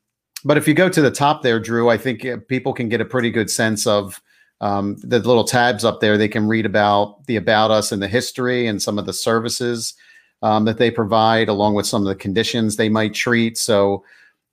but 0.45 0.57
if 0.57 0.67
you 0.67 0.73
go 0.75 0.89
to 0.89 1.01
the 1.01 1.11
top 1.11 1.41
there, 1.41 1.59
Drew, 1.59 1.89
I 1.89 1.97
think 1.97 2.23
uh, 2.23 2.37
people 2.47 2.71
can 2.71 2.87
get 2.87 3.01
a 3.01 3.05
pretty 3.05 3.31
good 3.31 3.49
sense 3.49 3.87
of 3.87 4.21
um, 4.61 4.97
the 5.01 5.19
little 5.19 5.43
tabs 5.43 5.83
up 5.83 6.01
there. 6.01 6.17
They 6.17 6.27
can 6.27 6.47
read 6.47 6.67
about 6.67 7.25
the 7.25 7.35
about 7.35 7.71
us 7.71 7.91
and 7.91 8.01
the 8.01 8.07
history 8.07 8.67
and 8.67 8.81
some 8.81 8.99
of 8.99 9.05
the 9.05 9.13
services 9.13 9.95
um, 10.43 10.65
that 10.65 10.77
they 10.77 10.91
provide, 10.91 11.49
along 11.49 11.73
with 11.73 11.87
some 11.87 12.03
of 12.03 12.07
the 12.07 12.15
conditions 12.15 12.75
they 12.75 12.89
might 12.89 13.13
treat. 13.15 13.57
So, 13.57 14.03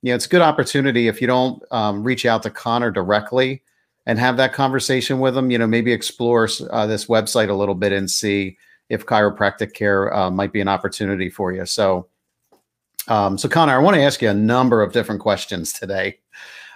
you 0.03 0.09
know, 0.09 0.15
it's 0.15 0.25
a 0.25 0.29
good 0.29 0.41
opportunity 0.41 1.07
if 1.07 1.21
you 1.21 1.27
don't 1.27 1.63
um, 1.71 2.03
reach 2.03 2.25
out 2.25 2.43
to 2.43 2.49
Connor 2.49 2.91
directly 2.91 3.63
and 4.05 4.19
have 4.19 4.35
that 4.35 4.51
conversation 4.51 5.19
with 5.19 5.35
him. 5.35 5.49
You 5.49 5.57
know, 5.57 5.65
maybe 5.65 5.93
explore 5.93 6.49
uh, 6.71 6.85
this 6.85 7.05
website 7.05 7.49
a 7.49 7.53
little 7.53 7.73
bit 7.73 7.93
and 7.93 8.11
see 8.11 8.57
if 8.89 9.05
chiropractic 9.05 9.73
care 9.73 10.13
uh, 10.13 10.29
might 10.29 10.51
be 10.51 10.59
an 10.59 10.67
opportunity 10.67 11.29
for 11.29 11.53
you. 11.53 11.65
So, 11.65 12.09
um, 13.07 13.37
so, 13.37 13.47
Connor, 13.47 13.73
I 13.73 13.77
want 13.77 13.95
to 13.95 14.03
ask 14.03 14.21
you 14.21 14.29
a 14.29 14.33
number 14.33 14.83
of 14.83 14.91
different 14.91 15.21
questions 15.21 15.71
today. 15.71 16.19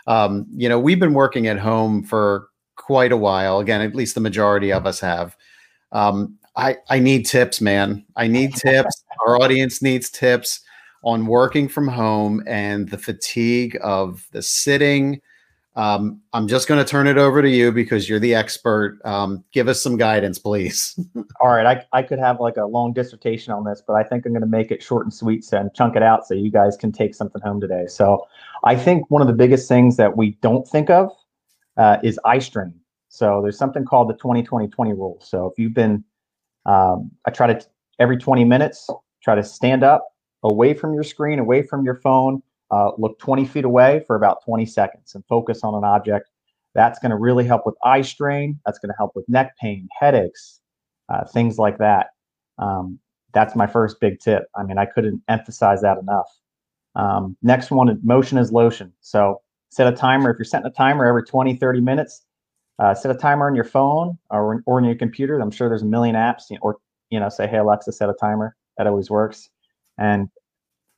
Um, 0.08 0.46
you 0.50 0.70
know, 0.70 0.80
we've 0.80 1.00
been 1.00 1.14
working 1.14 1.48
at 1.48 1.60
home 1.60 2.04
for 2.04 2.48
quite 2.78 3.12
a 3.12 3.18
while. 3.18 3.60
Again, 3.60 3.82
at 3.82 3.94
least 3.94 4.16
the 4.16 4.22
majority 4.22 4.72
of 4.72 4.88
us 4.88 5.02
have. 5.02 5.36
Um, 5.92 6.38
I, 6.56 6.78
I 6.90 7.00
need 7.00 7.26
tips, 7.26 7.60
man. 7.60 8.06
I 8.16 8.28
need 8.28 8.56
tips. 8.56 9.04
Our 9.28 9.42
audience 9.42 9.82
needs 9.82 10.10
tips 10.10 10.62
on 11.08 11.26
working 11.26 11.70
from 11.70 11.88
home 11.88 12.44
and 12.46 12.90
the 12.90 12.98
fatigue 12.98 13.78
of 13.82 14.28
the 14.34 14.42
sitting. 14.42 15.22
Um, 15.78 16.20
I'm 16.34 16.50
just 16.50 16.68
going 16.68 16.84
to 16.84 16.90
turn 16.90 17.08
it 17.08 17.18
over 17.18 17.42
to 17.42 17.50
you 17.50 17.72
because 17.72 18.10
you're 18.10 18.20
the 18.20 18.36
expert. 18.36 19.00
Um, 19.06 19.46
give 19.54 19.70
us 19.70 19.82
some 19.82 19.96
guidance, 19.96 20.38
please. 20.38 21.00
All 21.40 21.48
right, 21.48 21.66
I, 21.66 21.98
I 21.98 22.04
could 22.04 22.20
have 22.20 22.42
like 22.42 22.58
a 22.58 22.66
long 22.66 22.92
dissertation 22.92 23.54
on 23.54 23.64
this, 23.64 23.82
but 23.88 23.94
I 23.94 24.04
think 24.04 24.26
I'm 24.26 24.34
going 24.34 24.42
to 24.42 24.48
make 24.48 24.70
it 24.70 24.84
short 24.84 25.06
and 25.06 25.14
sweet 25.14 25.50
and 25.54 25.74
chunk 25.74 25.96
it 25.96 26.04
out 26.04 26.28
so 26.28 26.34
you 26.34 26.52
guys 26.52 26.76
can 26.76 26.92
take 26.92 27.16
something 27.16 27.42
home 27.42 27.62
today. 27.62 27.86
So, 27.88 28.28
I 28.66 28.76
think 28.76 29.10
one 29.10 29.22
of 29.22 29.30
the 29.30 29.34
biggest 29.34 29.70
things 29.70 29.96
that 29.96 30.18
we 30.18 30.32
don't 30.42 30.68
think 30.68 30.90
of 30.90 31.10
uh, 31.78 32.00
is 32.04 32.20
eye 32.26 32.40
strain. 32.40 32.74
So, 33.08 33.42
there's 33.42 33.58
something 33.58 33.86
called 33.86 34.10
the 34.10 34.16
20 34.16 34.44
20 34.44 34.68
20 34.68 34.92
rule. 34.92 35.20
So, 35.22 35.46
if 35.46 35.58
you've 35.58 35.74
been, 35.74 36.04
um, 36.66 37.12
I 37.26 37.32
try 37.32 37.48
to 37.48 37.66
every 37.98 38.18
20 38.18 38.44
minutes 38.44 38.90
try 39.24 39.36
to 39.36 39.44
stand 39.44 39.86
up 39.86 40.06
away 40.44 40.74
from 40.74 40.94
your 40.94 41.04
screen, 41.04 41.40
away 41.40 41.64
from 41.64 41.84
your 41.84 41.96
phone 41.96 42.42
uh, 42.72 42.92
look 42.98 43.20
20 43.20 43.46
feet 43.46 43.66
away 43.66 44.04
for 44.06 44.16
about 44.16 44.44
20 44.44 44.66
seconds 44.66 45.16
and 45.16 45.24
focus 45.26 45.64
on 45.64 45.74
an 45.76 45.84
object. 45.84 46.30
That's 46.76 47.00
going 47.00 47.12
to 47.12 47.18
really 47.18 47.46
help 47.46 47.66
with 47.66 47.76
eye 47.84 48.02
strain. 48.02 48.60
That's 48.66 48.80
going 48.80 48.90
to 48.90 48.98
help 48.98 49.16
with 49.16 49.28
neck 49.30 49.56
pain, 49.60 49.88
headaches, 50.00 50.60
uh, 51.10 51.26
things 51.26 51.58
like 51.58 51.78
that. 51.80 52.08
Um, 52.60 53.00
that's 53.34 53.56
my 53.56 53.68
first 53.68 54.00
big 54.00 54.20
tip. 54.20 54.44
I 54.56 54.64
mean, 54.64 54.78
I 54.78 54.86
couldn't 54.86 55.22
emphasize 55.28 55.82
that 55.82 55.98
enough. 55.98 56.28
Um, 56.96 57.38
next 57.42 57.72
one, 57.72 58.00
motion 58.04 58.38
is 58.38 58.52
lotion. 58.52 58.94
So 59.02 59.42
set 59.70 59.92
a 59.92 59.96
timer. 59.96 60.32
If 60.32 60.38
you're 60.38 60.46
setting 60.46 60.68
a 60.68 60.72
timer 60.72 61.06
every 61.06 61.24
20, 61.24 61.56
30 61.56 61.82
minutes, 61.82 62.24
uh, 62.80 62.94
set 62.94 63.16
a 63.16 63.18
timer 63.18 63.48
on 63.48 63.56
your 63.56 63.64
phone 63.64 64.18
or, 64.30 64.62
or 64.66 64.78
on 64.78 64.86
your 64.86 64.96
computer. 64.96 65.40
I'm 65.40 65.52
sure 65.52 65.70
there's 65.70 65.82
a 65.82 65.86
million 65.86 66.16
apps, 66.16 66.44
or, 66.62 66.78
you 67.10 67.20
know, 67.20 67.30
say, 67.30 67.48
hey, 67.48 67.58
Alexa, 67.58 67.92
set 67.92 68.10
a 68.10 68.14
timer. 68.14 68.56
That 68.78 68.88
always 68.88 69.10
works. 69.10 69.50
And 69.98 70.30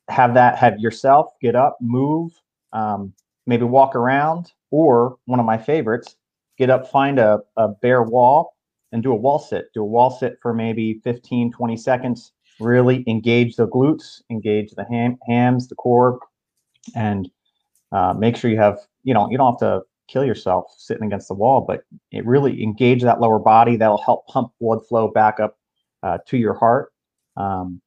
have 0.10 0.34
that 0.34 0.58
have 0.58 0.80
yourself 0.80 1.28
get 1.42 1.56
up, 1.56 1.78
move, 1.82 2.32
um, 2.74 3.14
maybe 3.46 3.64
walk 3.64 3.96
around, 3.96 4.52
or 4.72 5.18
one 5.26 5.40
of 5.40 5.46
my 5.46 5.58
favorites, 5.58 6.16
get 6.58 6.70
up, 6.70 6.90
find 6.90 7.20
a, 7.20 7.40
a 7.58 7.68
bare 7.68 8.04
wall 8.04 8.56
and 8.92 9.04
do 9.04 9.12
a 9.12 9.16
wall 9.16 9.40
sit. 9.40 9.66
Do 9.74 9.82
a 9.82 9.86
wall 9.86 10.10
sit 10.10 10.38
for 10.42 10.54
maybe 10.54 10.96
15, 11.04 11.52
20 11.52 11.78
seconds. 11.78 12.32
Really 12.60 13.04
engage 13.08 13.56
the 13.56 13.68
glutes, 13.68 14.22
engage 14.30 14.72
the 14.72 14.86
ham, 14.90 15.18
hams, 15.28 15.68
the 15.68 15.76
core, 15.76 16.20
and 16.96 17.30
uh, 17.92 18.14
make 18.18 18.36
sure 18.36 18.52
you 18.52 18.58
have, 18.58 18.80
you 19.04 19.14
know, 19.14 19.30
you 19.30 19.38
don't 19.38 19.54
have 19.54 19.60
to 19.60 19.82
kill 20.08 20.26
yourself 20.26 20.66
sitting 20.78 21.06
against 21.06 21.28
the 21.28 21.34
wall, 21.36 21.62
but 21.62 21.84
it 22.12 22.26
really 22.26 22.62
engage 22.62 23.04
that 23.04 23.22
lower 23.22 23.40
body. 23.40 23.78
That'll 23.78 24.02
help 24.02 24.28
pump 24.28 24.52
blood 24.60 24.86
flow 24.88 25.08
back 25.08 25.40
up 25.40 25.58
uh, 26.04 26.18
to 26.28 26.38
your 26.38 26.56
heart. 26.56 26.92
Um, 27.38 27.82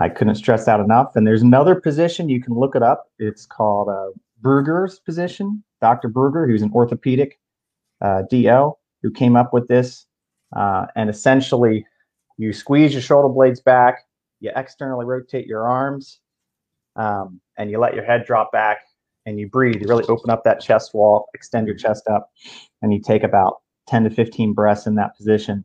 I 0.00 0.08
couldn't 0.08 0.36
stress 0.36 0.64
that 0.66 0.78
enough. 0.80 1.16
And 1.16 1.26
there's 1.26 1.42
another 1.42 1.74
position 1.74 2.28
you 2.28 2.40
can 2.40 2.54
look 2.54 2.76
it 2.76 2.82
up. 2.82 3.06
It's 3.18 3.46
called 3.46 3.88
uh, 3.88 4.10
Brugger's 4.42 5.00
position. 5.00 5.64
Dr. 5.80 6.08
Brugger, 6.08 6.46
who's 6.46 6.62
an 6.62 6.70
orthopedic 6.72 7.38
uh, 8.00 8.22
DO, 8.30 8.76
who 9.02 9.10
came 9.10 9.36
up 9.36 9.52
with 9.52 9.66
this. 9.66 10.06
Uh, 10.56 10.86
and 10.94 11.10
essentially, 11.10 11.84
you 12.36 12.52
squeeze 12.52 12.92
your 12.92 13.02
shoulder 13.02 13.28
blades 13.28 13.60
back, 13.60 14.04
you 14.40 14.52
externally 14.54 15.04
rotate 15.04 15.46
your 15.46 15.68
arms, 15.68 16.20
um, 16.96 17.40
and 17.56 17.70
you 17.70 17.78
let 17.78 17.94
your 17.94 18.04
head 18.04 18.24
drop 18.24 18.52
back, 18.52 18.78
and 19.26 19.38
you 19.38 19.48
breathe. 19.48 19.80
You 19.80 19.88
really 19.88 20.04
open 20.04 20.30
up 20.30 20.44
that 20.44 20.60
chest 20.60 20.94
wall, 20.94 21.28
extend 21.34 21.66
your 21.66 21.76
chest 21.76 22.04
up, 22.08 22.30
and 22.82 22.94
you 22.94 23.00
take 23.00 23.24
about 23.24 23.56
10 23.88 24.04
to 24.04 24.10
15 24.10 24.54
breaths 24.54 24.86
in 24.86 24.94
that 24.94 25.16
position. 25.16 25.64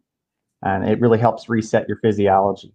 And 0.64 0.90
it 0.90 1.00
really 1.00 1.20
helps 1.20 1.50
reset 1.50 1.88
your 1.88 1.98
physiology. 1.98 2.74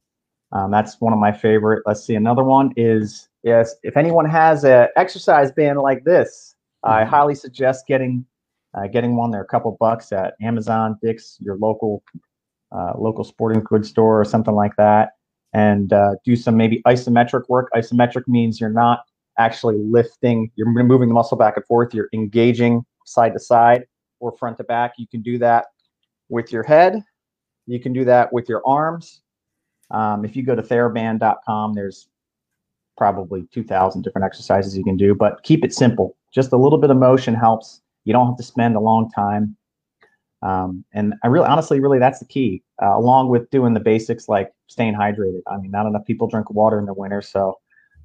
Um, 0.52 0.70
that's 0.70 1.00
one 1.00 1.12
of 1.12 1.18
my 1.18 1.32
favorite. 1.32 1.82
Let's 1.86 2.04
see. 2.04 2.14
Another 2.14 2.42
one 2.42 2.72
is 2.76 3.28
yes. 3.42 3.74
If 3.82 3.96
anyone 3.96 4.24
has 4.28 4.64
an 4.64 4.88
exercise 4.96 5.52
band 5.52 5.78
like 5.78 6.04
this, 6.04 6.54
mm-hmm. 6.84 6.94
I 6.94 7.04
highly 7.04 7.34
suggest 7.34 7.86
getting 7.86 8.24
uh, 8.74 8.86
getting 8.86 9.16
one. 9.16 9.30
They're 9.30 9.42
a 9.42 9.46
couple 9.46 9.76
bucks 9.78 10.12
at 10.12 10.34
Amazon, 10.40 10.98
Dick's, 11.02 11.36
your 11.40 11.56
local 11.56 12.02
uh, 12.72 12.92
local 12.98 13.24
sporting 13.24 13.62
goods 13.62 13.88
store 13.88 14.20
or 14.20 14.24
something 14.24 14.54
like 14.54 14.76
that, 14.76 15.10
and 15.52 15.92
uh, 15.92 16.14
do 16.24 16.34
some 16.34 16.56
maybe 16.56 16.82
isometric 16.86 17.48
work. 17.48 17.68
Isometric 17.74 18.26
means 18.26 18.60
you're 18.60 18.70
not 18.70 19.00
actually 19.38 19.76
lifting. 19.78 20.50
You're 20.56 20.68
moving 20.68 21.08
the 21.08 21.14
muscle 21.14 21.36
back 21.36 21.56
and 21.56 21.66
forth. 21.66 21.92
You're 21.92 22.08
engaging 22.14 22.84
side 23.04 23.34
to 23.34 23.38
side 23.38 23.84
or 24.20 24.36
front 24.36 24.56
to 24.56 24.64
back. 24.64 24.94
You 24.98 25.06
can 25.06 25.22
do 25.22 25.38
that 25.38 25.66
with 26.28 26.52
your 26.52 26.62
head. 26.62 27.02
You 27.66 27.80
can 27.80 27.92
do 27.92 28.04
that 28.06 28.32
with 28.32 28.48
your 28.48 28.62
arms 28.66 29.20
um, 29.90 30.24
if 30.24 30.36
you 30.36 30.42
go 30.42 30.54
to 30.54 30.62
theraband.com, 30.62 31.74
there's 31.74 32.08
probably 32.96 33.46
2,000 33.52 34.02
different 34.02 34.24
exercises 34.24 34.76
you 34.76 34.84
can 34.84 34.96
do, 34.96 35.14
but 35.14 35.42
keep 35.44 35.64
it 35.64 35.72
simple. 35.72 36.16
Just 36.34 36.52
a 36.52 36.56
little 36.56 36.78
bit 36.78 36.90
of 36.90 36.96
motion 36.96 37.34
helps. 37.34 37.80
You 38.04 38.12
don't 38.12 38.26
have 38.26 38.36
to 38.36 38.42
spend 38.42 38.76
a 38.76 38.80
long 38.80 39.10
time. 39.10 39.56
Um, 40.42 40.84
and 40.92 41.14
I 41.24 41.28
really, 41.28 41.46
honestly, 41.46 41.80
really, 41.80 41.98
that's 41.98 42.18
the 42.18 42.24
key, 42.24 42.62
uh, 42.82 42.96
along 42.96 43.28
with 43.28 43.50
doing 43.50 43.74
the 43.74 43.80
basics 43.80 44.28
like 44.28 44.52
staying 44.66 44.94
hydrated. 44.94 45.40
I 45.46 45.56
mean, 45.56 45.70
not 45.70 45.86
enough 45.86 46.04
people 46.04 46.28
drink 46.28 46.50
water 46.50 46.78
in 46.78 46.86
the 46.86 46.94
winter. 46.94 47.22
So 47.22 47.58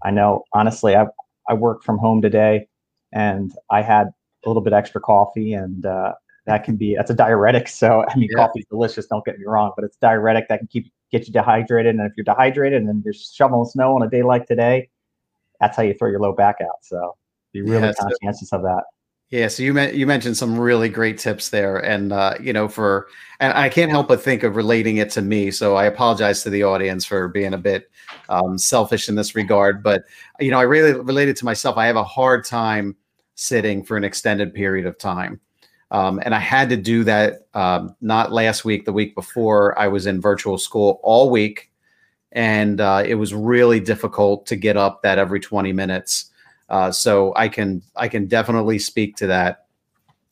I 0.04 0.12
know, 0.12 0.44
honestly, 0.54 0.96
I, 0.96 1.06
I 1.50 1.54
work 1.54 1.84
from 1.84 1.98
home 1.98 2.22
today 2.22 2.68
and 3.12 3.52
I 3.70 3.82
had 3.82 4.08
a 4.46 4.50
little 4.50 4.62
bit 4.62 4.74
extra 4.74 5.02
coffee 5.02 5.54
and 5.54 5.86
uh, 5.86 6.14
that 6.46 6.64
can 6.64 6.76
be, 6.76 6.96
that's 6.96 7.12
a 7.12 7.16
diuretic. 7.16 7.68
So, 7.74 8.06
I 8.10 8.16
mean, 8.16 8.30
yeah. 8.32 8.46
coffee's 8.46 8.66
delicious, 8.70 9.06
don't 9.08 9.26
get 9.26 9.38
me 9.38 9.46
wrong, 9.46 9.72
but 9.76 9.86
it's 9.86 9.98
diuretic 9.98 10.48
that 10.50 10.60
can 10.60 10.68
keep 10.68 10.92
get 11.14 11.28
you 11.28 11.34
dehydrated. 11.34 11.96
And 11.96 12.06
if 12.06 12.14
you're 12.18 12.26
dehydrated 12.26 12.82
and 12.82 13.04
you're 13.06 13.14
shoveling 13.14 13.70
snow 13.70 13.96
on 13.96 14.02
a 14.04 14.10
day 14.10 14.24
like 14.24 14.48
today, 14.48 14.90
that's 15.62 15.78
how 15.78 15.84
you 15.84 15.94
throw 15.94 16.10
your 16.10 16.20
low 16.20 16.34
back 16.34 16.58
out. 16.62 16.78
So 16.82 17.16
be 17.54 17.62
really 17.62 17.88
yeah, 17.88 17.94
conscientious 17.98 18.50
so, 18.50 18.58
of 18.58 18.64
that. 18.64 18.84
Yeah, 19.30 19.48
so 19.48 19.64
you 19.64 19.80
you 19.80 20.06
mentioned 20.06 20.38
some 20.38 20.60
really 20.60 20.90
great 20.90 21.18
tips 21.18 21.50
there, 21.50 21.78
and 21.78 22.14
uh, 22.14 22.36
you 22.40 22.54
know, 22.54 22.68
for 22.68 23.08
and 23.40 23.52
I 23.54 23.68
can't 23.68 23.90
help 23.90 24.08
but 24.08 24.22
think 24.22 24.44
of 24.44 24.56
relating 24.56 24.98
it 24.98 25.10
to 25.12 25.24
me. 25.24 25.50
So 25.50 25.76
I 25.76 25.86
apologize 25.86 26.44
to 26.44 26.52
the 26.52 26.62
audience 26.64 27.04
for 27.04 27.28
being 27.30 27.54
a 27.54 27.58
bit 27.58 27.90
um, 28.30 28.60
selfish 28.60 29.10
in 29.10 29.16
this 29.16 29.34
regard, 29.34 29.82
but 29.82 30.04
you 30.40 30.52
know, 30.52 30.60
I 30.60 30.64
really 30.64 30.94
related 30.94 31.36
to 31.38 31.46
myself. 31.46 31.78
I 31.78 31.88
have 31.88 31.96
a 31.96 32.04
hard 32.04 32.46
time 32.46 32.96
sitting 33.34 33.84
for 33.84 33.98
an 33.98 34.04
extended 34.04 34.54
period 34.54 34.86
of 34.86 35.00
time. 35.00 35.40
Um, 35.94 36.20
and 36.26 36.34
I 36.34 36.40
had 36.40 36.70
to 36.70 36.78
do 36.78 37.04
that 37.04 37.48
um, 37.54 37.96
not 38.02 38.34
last 38.34 38.66
week, 38.66 38.84
the 38.84 38.92
week 38.92 39.14
before. 39.14 39.78
I 39.80 39.88
was 39.88 40.08
in 40.08 40.20
virtual 40.20 40.58
school 40.58 41.00
all 41.04 41.30
week. 41.30 41.70
and 42.34 42.82
uh, 42.82 43.04
it 43.06 43.14
was 43.14 43.32
really 43.34 43.80
difficult 43.80 44.48
to 44.48 44.56
get 44.56 44.76
up 44.76 45.04
that 45.04 45.20
every 45.20 45.40
20 45.40 45.72
minutes. 45.72 46.32
Uh, 46.68 46.92
so 46.92 47.32
I 47.36 47.48
can 47.48 47.84
I 47.96 48.08
can 48.08 48.26
definitely 48.26 48.80
speak 48.80 49.16
to 49.18 49.28
that. 49.28 49.68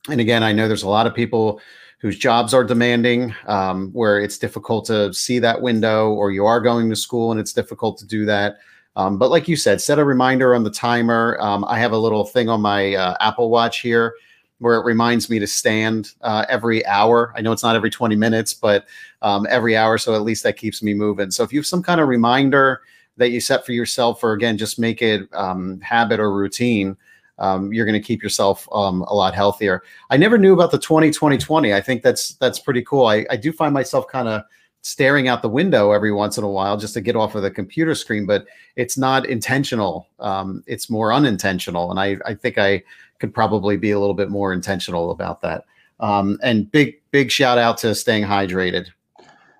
And 0.09 0.19
again, 0.19 0.41
I 0.41 0.51
know 0.51 0.67
there's 0.67 0.81
a 0.81 0.89
lot 0.89 1.05
of 1.05 1.13
people 1.13 1.61
whose 1.99 2.17
jobs 2.17 2.55
are 2.55 2.63
demanding, 2.63 3.35
um, 3.45 3.91
where 3.93 4.19
it's 4.19 4.39
difficult 4.39 4.85
to 4.85 5.13
see 5.13 5.37
that 5.37 5.61
window, 5.61 6.09
or 6.09 6.31
you 6.31 6.47
are 6.47 6.59
going 6.59 6.89
to 6.89 6.95
school 6.95 7.29
and 7.29 7.39
it's 7.39 7.53
difficult 7.53 7.99
to 7.99 8.07
do 8.07 8.25
that. 8.25 8.57
Um, 8.95 9.19
but 9.19 9.29
like 9.29 9.47
you 9.47 9.55
said, 9.55 9.79
set 9.79 9.99
a 9.99 10.03
reminder 10.03 10.55
on 10.55 10.63
the 10.63 10.71
timer. 10.71 11.37
Um, 11.39 11.63
I 11.65 11.77
have 11.77 11.91
a 11.91 11.97
little 11.97 12.25
thing 12.25 12.49
on 12.49 12.61
my 12.61 12.95
uh, 12.95 13.15
Apple 13.19 13.51
Watch 13.51 13.81
here 13.81 14.15
where 14.61 14.75
it 14.75 14.85
reminds 14.85 15.27
me 15.27 15.39
to 15.39 15.47
stand 15.47 16.13
uh, 16.21 16.45
every 16.47 16.85
hour. 16.85 17.33
I 17.35 17.41
know 17.41 17.51
it's 17.51 17.63
not 17.63 17.75
every 17.75 17.89
20 17.89 18.15
minutes, 18.15 18.53
but 18.53 18.85
um, 19.23 19.47
every 19.49 19.75
hour. 19.75 19.97
So 19.97 20.13
at 20.13 20.21
least 20.21 20.43
that 20.43 20.55
keeps 20.55 20.83
me 20.83 20.93
moving. 20.93 21.31
So 21.31 21.43
if 21.43 21.51
you 21.51 21.57
have 21.57 21.65
some 21.65 21.81
kind 21.81 21.99
of 21.99 22.07
reminder 22.07 22.83
that 23.17 23.31
you 23.31 23.41
set 23.41 23.65
for 23.65 23.71
yourself, 23.71 24.23
or 24.23 24.33
again, 24.33 24.59
just 24.59 24.77
make 24.77 25.01
it 25.01 25.27
um, 25.33 25.81
habit 25.81 26.19
or 26.19 26.31
routine, 26.31 26.95
um, 27.39 27.73
you're 27.73 27.87
going 27.87 27.99
to 27.99 28.07
keep 28.07 28.21
yourself 28.21 28.69
um, 28.71 29.01
a 29.07 29.15
lot 29.15 29.33
healthier. 29.33 29.81
I 30.11 30.17
never 30.17 30.37
knew 30.37 30.53
about 30.53 30.69
the 30.69 30.77
20 30.77 31.09
20 31.09 31.39
20. 31.39 31.73
I 31.73 31.81
think 31.81 32.03
that's 32.03 32.35
that's 32.35 32.59
pretty 32.59 32.83
cool. 32.83 33.07
I, 33.07 33.25
I 33.31 33.37
do 33.37 33.51
find 33.51 33.73
myself 33.73 34.07
kind 34.07 34.27
of 34.27 34.43
staring 34.83 35.27
out 35.27 35.41
the 35.41 35.49
window 35.49 35.91
every 35.91 36.11
once 36.11 36.37
in 36.37 36.43
a 36.43 36.49
while 36.49 36.77
just 36.77 36.93
to 36.93 37.01
get 37.01 37.15
off 37.15 37.33
of 37.33 37.41
the 37.41 37.49
computer 37.49 37.95
screen, 37.95 38.27
but 38.27 38.45
it's 38.75 38.97
not 38.97 39.27
intentional. 39.27 40.07
Um, 40.19 40.63
it's 40.67 40.89
more 40.89 41.13
unintentional. 41.13 41.89
And 41.89 41.99
I, 41.99 42.17
I 42.25 42.35
think 42.35 42.57
I 42.57 42.83
could 43.21 43.33
probably 43.33 43.77
be 43.77 43.91
a 43.91 43.99
little 43.99 44.15
bit 44.15 44.29
more 44.29 44.51
intentional 44.51 45.11
about 45.11 45.39
that. 45.41 45.63
Um, 46.01 46.39
and 46.41 46.69
big, 46.71 46.99
big 47.11 47.31
shout 47.31 47.59
out 47.59 47.77
to 47.77 47.93
staying 47.93 48.23
hydrated. 48.23 48.87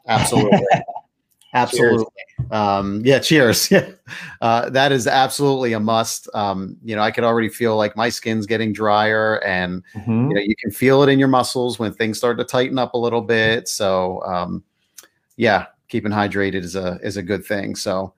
Absolutely. 0.07 0.65
absolutely. 1.53 2.05
Um, 2.49 3.01
yeah. 3.05 3.19
Cheers. 3.19 3.71
Yeah. 3.71 3.91
Uh, 4.41 4.69
that 4.71 4.91
is 4.91 5.07
absolutely 5.07 5.71
a 5.71 5.79
must. 5.79 6.27
Um, 6.33 6.75
you 6.83 6.95
know, 6.95 7.01
I 7.01 7.11
could 7.11 7.23
already 7.23 7.47
feel 7.47 7.77
like 7.77 7.95
my 7.95 8.09
skin's 8.09 8.45
getting 8.45 8.73
drier 8.73 9.41
and, 9.45 9.83
mm-hmm. 9.93 10.29
you 10.29 10.33
know, 10.33 10.41
you 10.41 10.55
can 10.57 10.71
feel 10.71 11.03
it 11.03 11.09
in 11.09 11.19
your 11.19 11.29
muscles 11.29 11.79
when 11.79 11.93
things 11.93 12.17
start 12.17 12.37
to 12.39 12.43
tighten 12.43 12.77
up 12.77 12.93
a 12.93 12.97
little 12.97 13.21
bit. 13.21 13.69
So, 13.69 14.21
um, 14.23 14.63
yeah, 15.37 15.67
keeping 15.87 16.11
hydrated 16.11 16.63
is 16.63 16.75
a, 16.75 16.99
is 17.03 17.15
a 17.15 17.23
good 17.23 17.45
thing. 17.45 17.75
So 17.75 18.13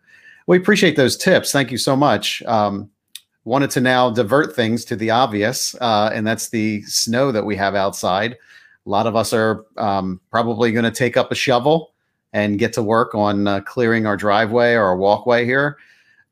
we 0.47 0.57
appreciate 0.57 0.95
those 0.95 1.15
tips. 1.15 1.51
Thank 1.51 1.69
you 1.69 1.77
so 1.77 1.95
much. 1.95 2.41
Um, 2.43 2.89
wanted 3.45 3.69
to 3.71 3.81
now 3.81 4.09
divert 4.09 4.55
things 4.55 4.85
to 4.85 4.95
the 4.95 5.09
obvious, 5.09 5.75
uh, 5.81 6.09
and 6.13 6.25
that's 6.25 6.49
the 6.49 6.81
snow 6.83 7.31
that 7.31 7.45
we 7.45 7.55
have 7.55 7.75
outside. 7.75 8.37
A 8.85 8.89
lot 8.89 9.07
of 9.07 9.15
us 9.15 9.33
are 9.33 9.65
um, 9.77 10.19
probably 10.29 10.71
going 10.71 10.85
to 10.85 10.91
take 10.91 11.17
up 11.17 11.31
a 11.31 11.35
shovel 11.35 11.93
and 12.31 12.59
get 12.59 12.73
to 12.73 12.83
work 12.83 13.13
on 13.13 13.47
uh, 13.47 13.61
clearing 13.61 14.05
our 14.05 14.17
driveway 14.17 14.73
or 14.73 14.83
our 14.83 14.97
walkway 14.97 15.45
here. 15.45 15.77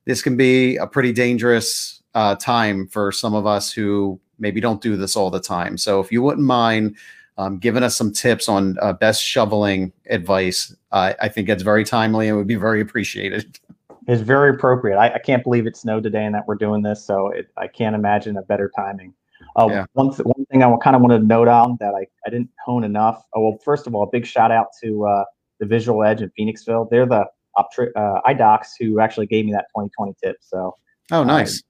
This 0.06 0.22
can 0.22 0.36
be 0.36 0.78
a 0.78 0.88
pretty 0.88 1.14
dangerous 1.14 2.02
uh, 2.16 2.36
time 2.36 2.88
for 2.88 3.12
some 3.12 3.34
of 3.34 3.46
us 3.46 3.72
who 3.72 4.20
maybe 4.40 4.60
don't 4.60 4.82
do 4.82 4.98
this 4.98 5.16
all 5.16 5.30
the 5.30 5.40
time. 5.40 5.78
So 5.78 6.00
if 6.00 6.12
you 6.12 6.22
wouldn't 6.22 6.46
mind 6.46 6.98
um, 7.38 7.60
giving 7.60 7.84
us 7.84 7.96
some 7.96 8.12
tips 8.12 8.50
on 8.50 8.78
uh, 8.82 8.94
best 8.94 9.24
shoveling 9.24 9.94
advice, 10.10 10.76
I 10.92 11.30
think 11.30 11.48
it's 11.48 11.64
very 11.64 11.86
timely 11.86 12.28
and 12.28 12.38
would 12.38 12.48
be 12.48 12.56
very 12.56 12.82
appreciated. 12.82 13.60
is 14.08 14.22
very 14.22 14.50
appropriate. 14.50 14.98
I, 14.98 15.16
I, 15.16 15.20
can't 15.20 15.44
believe 15.44 15.68
it 15.68 15.78
snowed 15.78 16.04
today 16.04 16.26
and 16.26 16.34
that 16.34 16.48
we're 16.48 16.56
doing 16.56 16.82
this, 16.82 17.06
so 17.06 17.28
it, 17.30 17.50
I 17.58 17.68
can't 17.68 17.96
imagine 17.96 18.38
a 18.38 18.42
better 18.42 18.72
timing. 18.76 19.14
Uh, 19.56 19.68
yeah. 19.70 19.86
one, 19.94 20.10
th- 20.10 20.26
one 20.26 20.46
thing 20.46 20.64
I 20.64 20.76
kind 20.78 20.96
of 20.96 21.02
wanted 21.02 21.20
to 21.20 21.26
note 21.26 21.48
on 21.48 21.78
that 21.80 21.94
I, 21.94 22.08
I 22.26 22.30
didn't 22.30 22.50
hone 22.64 22.84
enough. 22.84 23.24
Oh, 23.36 23.42
well, 23.42 23.58
first 23.64 23.88
of 23.88 23.96
all, 23.96 24.04
a 24.04 24.10
big 24.12 24.26
shout 24.26 24.52
out 24.52 24.68
to 24.84 25.06
uh, 25.06 25.24
the 25.60 25.66
Visual 25.66 26.04
Edge 26.04 26.22
in 26.22 26.32
Phoenixville. 26.40 26.90
They're 26.90 27.06
the 27.06 27.26
optri- 27.58 27.92
uh, 27.96 28.22
eye 28.26 28.34
docs 28.34 28.76
who 28.80 29.00
actually 29.00 29.28
gave 29.28 29.46
me 29.46 29.52
that 29.52 29.66
2020 29.76 30.16
tip. 30.24 30.38
So, 30.42 30.76
oh, 31.12 31.24
nice. 31.24 31.62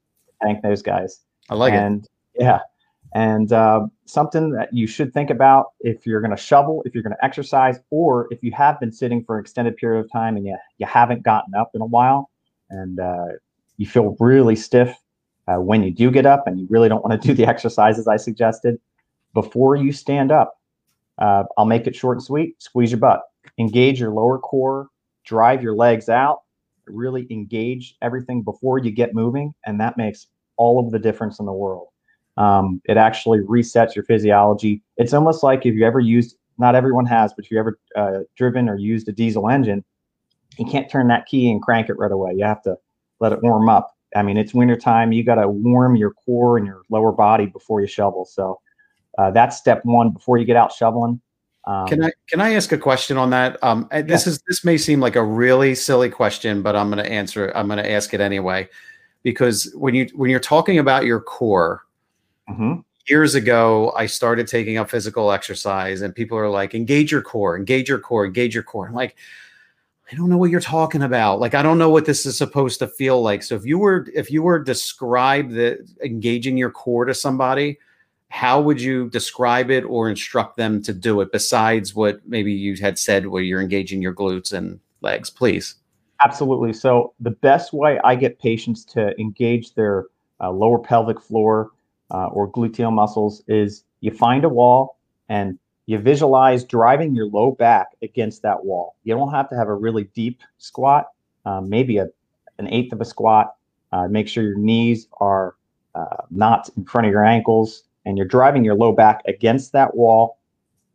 thank 0.41 0.61
those 0.61 0.81
guys. 0.81 1.21
I 1.49 1.55
like 1.55 1.73
and, 1.73 2.03
it. 2.03 2.09
And 2.39 2.47
yeah, 2.47 2.59
and 3.13 3.51
uh, 3.51 3.87
something 4.05 4.51
that 4.51 4.69
you 4.73 4.87
should 4.87 5.13
think 5.13 5.29
about 5.29 5.67
if 5.81 6.05
you're 6.05 6.21
going 6.21 6.35
to 6.35 6.41
shovel, 6.41 6.81
if 6.85 6.93
you're 6.93 7.03
going 7.03 7.15
to 7.15 7.25
exercise, 7.25 7.79
or 7.89 8.27
if 8.31 8.41
you 8.41 8.51
have 8.53 8.79
been 8.79 8.91
sitting 8.91 9.23
for 9.23 9.37
an 9.37 9.41
extended 9.41 9.75
period 9.75 10.05
of 10.05 10.11
time 10.11 10.37
and 10.37 10.45
you, 10.45 10.57
you 10.77 10.85
haven't 10.85 11.23
gotten 11.23 11.53
up 11.53 11.71
in 11.73 11.81
a 11.81 11.85
while 11.85 12.29
and 12.69 12.99
uh, 12.99 13.25
you 13.77 13.85
feel 13.85 14.15
really 14.19 14.55
stiff 14.55 14.95
uh, 15.47 15.57
when 15.57 15.83
you 15.83 15.91
do 15.91 16.09
get 16.09 16.25
up 16.25 16.47
and 16.47 16.59
you 16.59 16.67
really 16.69 16.87
don't 16.87 17.03
want 17.03 17.21
to 17.21 17.27
do 17.27 17.33
the 17.33 17.45
exercises 17.47 18.07
I 18.07 18.17
suggested, 18.17 18.79
before 19.33 19.75
you 19.75 19.91
stand 19.91 20.31
up, 20.31 20.59
uh, 21.17 21.43
I'll 21.57 21.65
make 21.65 21.87
it 21.87 21.95
short 21.95 22.17
and 22.17 22.23
sweet. 22.23 22.61
Squeeze 22.61 22.91
your 22.91 22.99
butt, 22.99 23.21
engage 23.57 23.99
your 23.99 24.11
lower 24.11 24.39
core, 24.39 24.87
drive 25.25 25.61
your 25.61 25.75
legs 25.75 26.09
out, 26.09 26.41
really 26.87 27.27
engage 27.29 27.95
everything 28.01 28.41
before 28.41 28.79
you 28.79 28.91
get 28.91 29.13
moving. 29.13 29.53
And 29.65 29.79
that 29.79 29.97
makes 29.97 30.27
all 30.57 30.85
of 30.85 30.91
the 30.91 30.99
difference 30.99 31.39
in 31.39 31.45
the 31.45 31.53
world. 31.53 31.90
Um, 32.37 32.81
it 32.85 32.97
actually 32.97 33.39
resets 33.39 33.95
your 33.95 34.05
physiology. 34.05 34.81
It's 34.97 35.13
almost 35.13 35.43
like 35.43 35.65
if 35.65 35.75
you 35.75 35.85
ever 35.85 35.99
used, 35.99 36.37
not 36.57 36.75
everyone 36.75 37.05
has, 37.05 37.33
but 37.33 37.45
if 37.45 37.51
you 37.51 37.59
ever 37.59 37.79
uh, 37.95 38.19
driven 38.35 38.69
or 38.69 38.77
used 38.77 39.07
a 39.09 39.11
diesel 39.11 39.49
engine, 39.49 39.83
you 40.57 40.65
can't 40.65 40.89
turn 40.89 41.07
that 41.09 41.25
key 41.25 41.49
and 41.51 41.61
crank 41.61 41.89
it 41.89 41.93
right 41.93 42.11
away. 42.11 42.33
You 42.35 42.45
have 42.45 42.61
to 42.63 42.77
let 43.19 43.31
it 43.31 43.41
warm 43.41 43.69
up. 43.69 43.95
I 44.15 44.23
mean, 44.23 44.37
it's 44.37 44.53
wintertime. 44.53 45.11
You 45.11 45.23
got 45.23 45.35
to 45.35 45.47
warm 45.47 45.95
your 45.95 46.11
core 46.11 46.57
and 46.57 46.67
your 46.67 46.81
lower 46.89 47.11
body 47.11 47.45
before 47.45 47.81
you 47.81 47.87
shovel. 47.87 48.25
So 48.25 48.59
uh, 49.17 49.31
that's 49.31 49.57
step 49.57 49.83
one 49.85 50.11
before 50.11 50.37
you 50.37 50.45
get 50.45 50.57
out 50.57 50.73
shoveling. 50.73 51.21
Um, 51.65 51.87
can 51.87 52.03
I 52.03 52.11
can 52.27 52.41
I 52.41 52.55
ask 52.55 52.71
a 52.71 52.77
question 52.77 53.17
on 53.17 53.29
that? 53.29 53.63
Um, 53.63 53.87
this 53.91 54.25
yeah. 54.25 54.31
is 54.31 54.41
this 54.47 54.65
may 54.65 54.77
seem 54.77 54.99
like 54.99 55.15
a 55.15 55.23
really 55.23 55.75
silly 55.75 56.09
question, 56.09 56.63
but 56.63 56.75
I'm 56.75 56.89
going 56.89 57.03
to 57.03 57.09
answer. 57.09 57.51
I'm 57.55 57.67
going 57.67 57.77
to 57.77 57.89
ask 57.89 58.13
it 58.13 58.19
anyway, 58.19 58.67
because 59.21 59.71
when 59.75 59.93
you 59.93 60.09
when 60.15 60.31
you're 60.31 60.39
talking 60.39 60.79
about 60.79 61.05
your 61.05 61.21
core, 61.21 61.83
Mm-hmm. 62.51 62.79
Years 63.07 63.35
ago, 63.35 63.91
I 63.95 64.05
started 64.05 64.47
taking 64.47 64.77
up 64.77 64.89
physical 64.89 65.31
exercise, 65.31 66.01
and 66.01 66.13
people 66.13 66.37
are 66.37 66.49
like, 66.49 66.75
engage 66.75 67.11
your 67.11 67.21
core, 67.21 67.57
engage 67.57 67.89
your 67.89 67.99
core, 67.99 68.25
engage 68.25 68.53
your 68.53 68.63
core. 68.63 68.87
I'm 68.87 68.93
like, 68.93 69.15
I 70.11 70.15
don't 70.15 70.29
know 70.29 70.37
what 70.37 70.49
you're 70.49 70.59
talking 70.59 71.01
about. 71.01 71.39
Like, 71.39 71.55
I 71.55 71.63
don't 71.63 71.77
know 71.77 71.89
what 71.89 72.05
this 72.05 72.25
is 72.25 72.37
supposed 72.37 72.79
to 72.79 72.87
feel 72.87 73.21
like. 73.21 73.43
So 73.43 73.55
if 73.55 73.65
you 73.65 73.79
were 73.79 74.07
if 74.13 74.29
you 74.29 74.43
were 74.43 74.59
describe 74.59 75.51
the 75.51 75.79
engaging 76.03 76.57
your 76.57 76.69
core 76.69 77.05
to 77.05 77.13
somebody, 77.13 77.79
how 78.27 78.61
would 78.61 78.81
you 78.81 79.09
describe 79.09 79.71
it 79.71 79.83
or 79.83 80.09
instruct 80.09 80.57
them 80.57 80.81
to 80.83 80.93
do 80.93 81.21
it 81.21 81.31
besides 81.31 81.95
what 81.95 82.19
maybe 82.27 82.51
you 82.51 82.75
had 82.75 82.99
said 82.99 83.27
where 83.27 83.41
you're 83.41 83.61
engaging 83.61 84.01
your 84.01 84.13
glutes 84.13 84.51
and 84.53 84.79
legs, 85.01 85.29
please? 85.29 85.75
Absolutely. 86.23 86.73
So 86.73 87.13
the 87.19 87.31
best 87.31 87.73
way 87.73 87.99
I 88.03 88.15
get 88.15 88.37
patients 88.37 88.85
to 88.85 89.19
engage 89.19 89.73
their 89.73 90.05
uh, 90.39 90.51
lower 90.51 90.79
pelvic 90.79 91.19
floor 91.19 91.71
uh, 92.11 92.27
or 92.27 92.51
gluteal 92.51 92.91
muscles 92.91 93.43
is 93.47 93.83
you 94.01 94.11
find 94.11 94.43
a 94.43 94.49
wall 94.49 94.99
and 95.29 95.57
you 95.85 95.97
visualize 95.97 96.63
driving 96.63 97.15
your 97.15 97.25
low 97.25 97.51
back 97.51 97.87
against 98.01 98.41
that 98.43 98.63
wall. 98.63 98.95
You 99.03 99.15
don't 99.15 99.31
have 99.31 99.49
to 99.49 99.55
have 99.55 99.67
a 99.67 99.73
really 99.73 100.05
deep 100.13 100.41
squat, 100.57 101.07
um, 101.45 101.69
maybe 101.69 101.97
a, 101.97 102.07
an 102.59 102.67
eighth 102.67 102.93
of 102.93 103.01
a 103.01 103.05
squat. 103.05 103.55
Uh, 103.91 104.07
make 104.07 104.27
sure 104.27 104.43
your 104.43 104.57
knees 104.57 105.07
are 105.19 105.55
uh, 105.95 106.23
not 106.29 106.69
in 106.77 106.85
front 106.85 107.07
of 107.07 107.11
your 107.11 107.25
ankles 107.25 107.83
and 108.05 108.17
you're 108.17 108.27
driving 108.27 108.63
your 108.63 108.75
low 108.75 108.91
back 108.91 109.21
against 109.27 109.73
that 109.73 109.95
wall, 109.95 110.39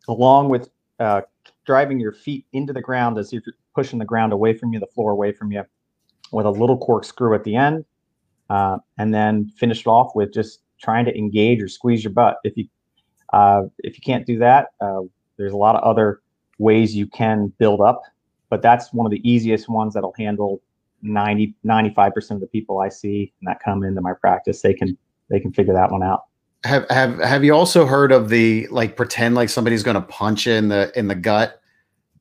along 0.08 0.48
with 0.48 0.70
uh, 0.98 1.20
driving 1.66 2.00
your 2.00 2.12
feet 2.12 2.44
into 2.52 2.72
the 2.72 2.80
ground 2.80 3.18
as 3.18 3.32
you're 3.32 3.42
pushing 3.74 3.98
the 3.98 4.04
ground 4.04 4.32
away 4.32 4.56
from 4.56 4.72
you, 4.72 4.80
the 4.80 4.86
floor 4.86 5.12
away 5.12 5.32
from 5.32 5.52
you, 5.52 5.62
with 6.32 6.46
a 6.46 6.50
little 6.50 6.78
corkscrew 6.78 7.34
at 7.34 7.44
the 7.44 7.54
end. 7.54 7.84
Uh, 8.48 8.78
and 8.96 9.12
then 9.12 9.50
finish 9.56 9.80
it 9.80 9.86
off 9.88 10.14
with 10.14 10.32
just 10.32 10.60
trying 10.80 11.04
to 11.04 11.16
engage 11.16 11.62
or 11.62 11.68
squeeze 11.68 12.04
your 12.04 12.12
butt. 12.12 12.38
If 12.44 12.56
you 12.56 12.66
uh, 13.32 13.62
if 13.78 13.96
you 13.96 14.02
can't 14.04 14.26
do 14.26 14.38
that, 14.38 14.68
uh, 14.80 15.00
there's 15.36 15.52
a 15.52 15.56
lot 15.56 15.76
of 15.76 15.82
other 15.82 16.20
ways 16.58 16.94
you 16.94 17.06
can 17.06 17.52
build 17.58 17.80
up, 17.80 18.02
but 18.48 18.62
that's 18.62 18.92
one 18.92 19.06
of 19.06 19.10
the 19.10 19.28
easiest 19.28 19.68
ones 19.68 19.94
that'll 19.94 20.14
handle 20.16 20.62
90 21.02 21.54
95% 21.64 22.30
of 22.30 22.40
the 22.40 22.46
people 22.46 22.78
I 22.78 22.88
see 22.88 23.32
that 23.42 23.60
come 23.62 23.82
into 23.82 24.00
my 24.00 24.12
practice. 24.14 24.62
They 24.62 24.74
can 24.74 24.96
they 25.28 25.40
can 25.40 25.52
figure 25.52 25.74
that 25.74 25.90
one 25.90 26.02
out. 26.02 26.24
Have 26.64 26.86
have 26.90 27.18
have 27.20 27.44
you 27.44 27.54
also 27.54 27.86
heard 27.86 28.12
of 28.12 28.28
the 28.28 28.66
like 28.68 28.96
pretend 28.96 29.34
like 29.34 29.48
somebody's 29.48 29.82
going 29.82 29.96
to 29.96 30.00
punch 30.00 30.46
you 30.46 30.54
in 30.54 30.68
the 30.68 30.92
in 30.98 31.08
the 31.08 31.14
gut? 31.14 31.60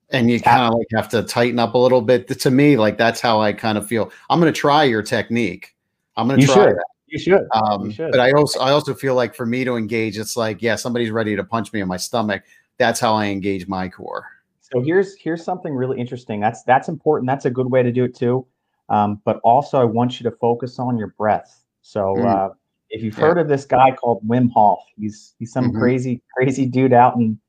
and 0.10 0.30
you 0.30 0.40
kind 0.40 0.62
of 0.62 0.78
like 0.78 0.88
have 0.94 1.10
to 1.10 1.24
tighten 1.24 1.60
up 1.60 1.74
a 1.74 1.78
little 1.78 2.02
bit. 2.02 2.28
To 2.28 2.52
me, 2.52 2.78
like 2.78 2.98
that's 2.98 3.20
how 3.20 3.42
I 3.42 3.54
kind 3.54 3.78
of 3.78 3.88
feel. 3.88 4.12
I'm 4.30 4.40
going 4.40 4.52
to 4.52 4.58
try 4.60 4.84
your 4.84 5.02
technique. 5.02 5.76
I'm 6.16 6.28
going 6.28 6.40
to 6.40 6.46
try 6.46 6.56
should. 6.56 6.76
that. 6.76 6.86
You 7.16 7.20
should. 7.20 7.48
Um, 7.54 7.86
you 7.86 7.92
should. 7.94 8.12
But 8.12 8.20
I 8.20 8.32
also 8.32 8.60
I 8.60 8.72
also 8.72 8.94
feel 8.94 9.16
like 9.16 9.34
for 9.34 9.46
me 9.46 9.64
to 9.64 9.78
engage, 9.78 10.18
it's 10.18 10.36
like 10.36 10.62
yeah, 10.62 10.76
somebody's 10.76 11.12
ready 11.12 11.34
to 11.38 11.46
punch 11.46 11.72
me 11.72 11.80
in 11.80 11.88
my 11.88 11.96
stomach. 11.96 12.44
That's 12.78 13.00
how 13.00 13.14
I 13.14 13.28
engage 13.28 13.70
my 13.70 13.88
core. 13.88 14.26
So 14.60 14.82
here's 14.82 15.16
here's 15.16 15.42
something 15.42 15.74
really 15.74 15.98
interesting. 15.98 16.42
That's 16.42 16.64
that's 16.64 16.90
important. 16.90 17.28
That's 17.30 17.46
a 17.46 17.50
good 17.50 17.72
way 17.72 17.84
to 17.84 17.92
do 17.92 18.04
it 18.04 18.16
too. 18.16 18.46
Um, 18.90 19.22
but 19.24 19.40
also, 19.46 19.80
I 19.80 19.86
want 19.86 20.20
you 20.20 20.30
to 20.30 20.36
focus 20.36 20.78
on 20.78 20.98
your 20.98 21.16
breath. 21.18 21.64
So 21.84 22.16
mm. 22.18 22.26
uh, 22.26 22.54
if 22.90 23.02
you've 23.02 23.16
heard 23.16 23.38
of 23.38 23.48
this 23.48 23.64
guy 23.64 23.92
called 23.92 24.28
Wim 24.28 24.52
Hof, 24.52 24.80
he's 24.98 25.36
he's 25.40 25.54
some 25.54 25.70
mm-hmm. 25.70 25.80
crazy 25.80 26.22
crazy 26.36 26.66
dude 26.66 26.92
out 26.92 27.16
in 27.16 27.40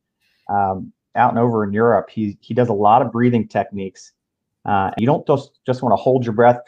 um, 0.48 0.92
out 1.16 1.30
and 1.30 1.40
over 1.40 1.64
in 1.64 1.72
Europe. 1.72 2.08
He 2.08 2.38
he 2.40 2.54
does 2.54 2.68
a 2.68 2.72
lot 2.72 3.02
of 3.02 3.10
breathing 3.10 3.48
techniques. 3.48 4.12
Uh, 4.64 4.92
you 4.96 5.06
don't 5.06 5.26
just 5.26 5.58
just 5.66 5.82
want 5.82 5.92
to 5.92 5.96
hold 5.96 6.24
your 6.24 6.34
breath 6.34 6.60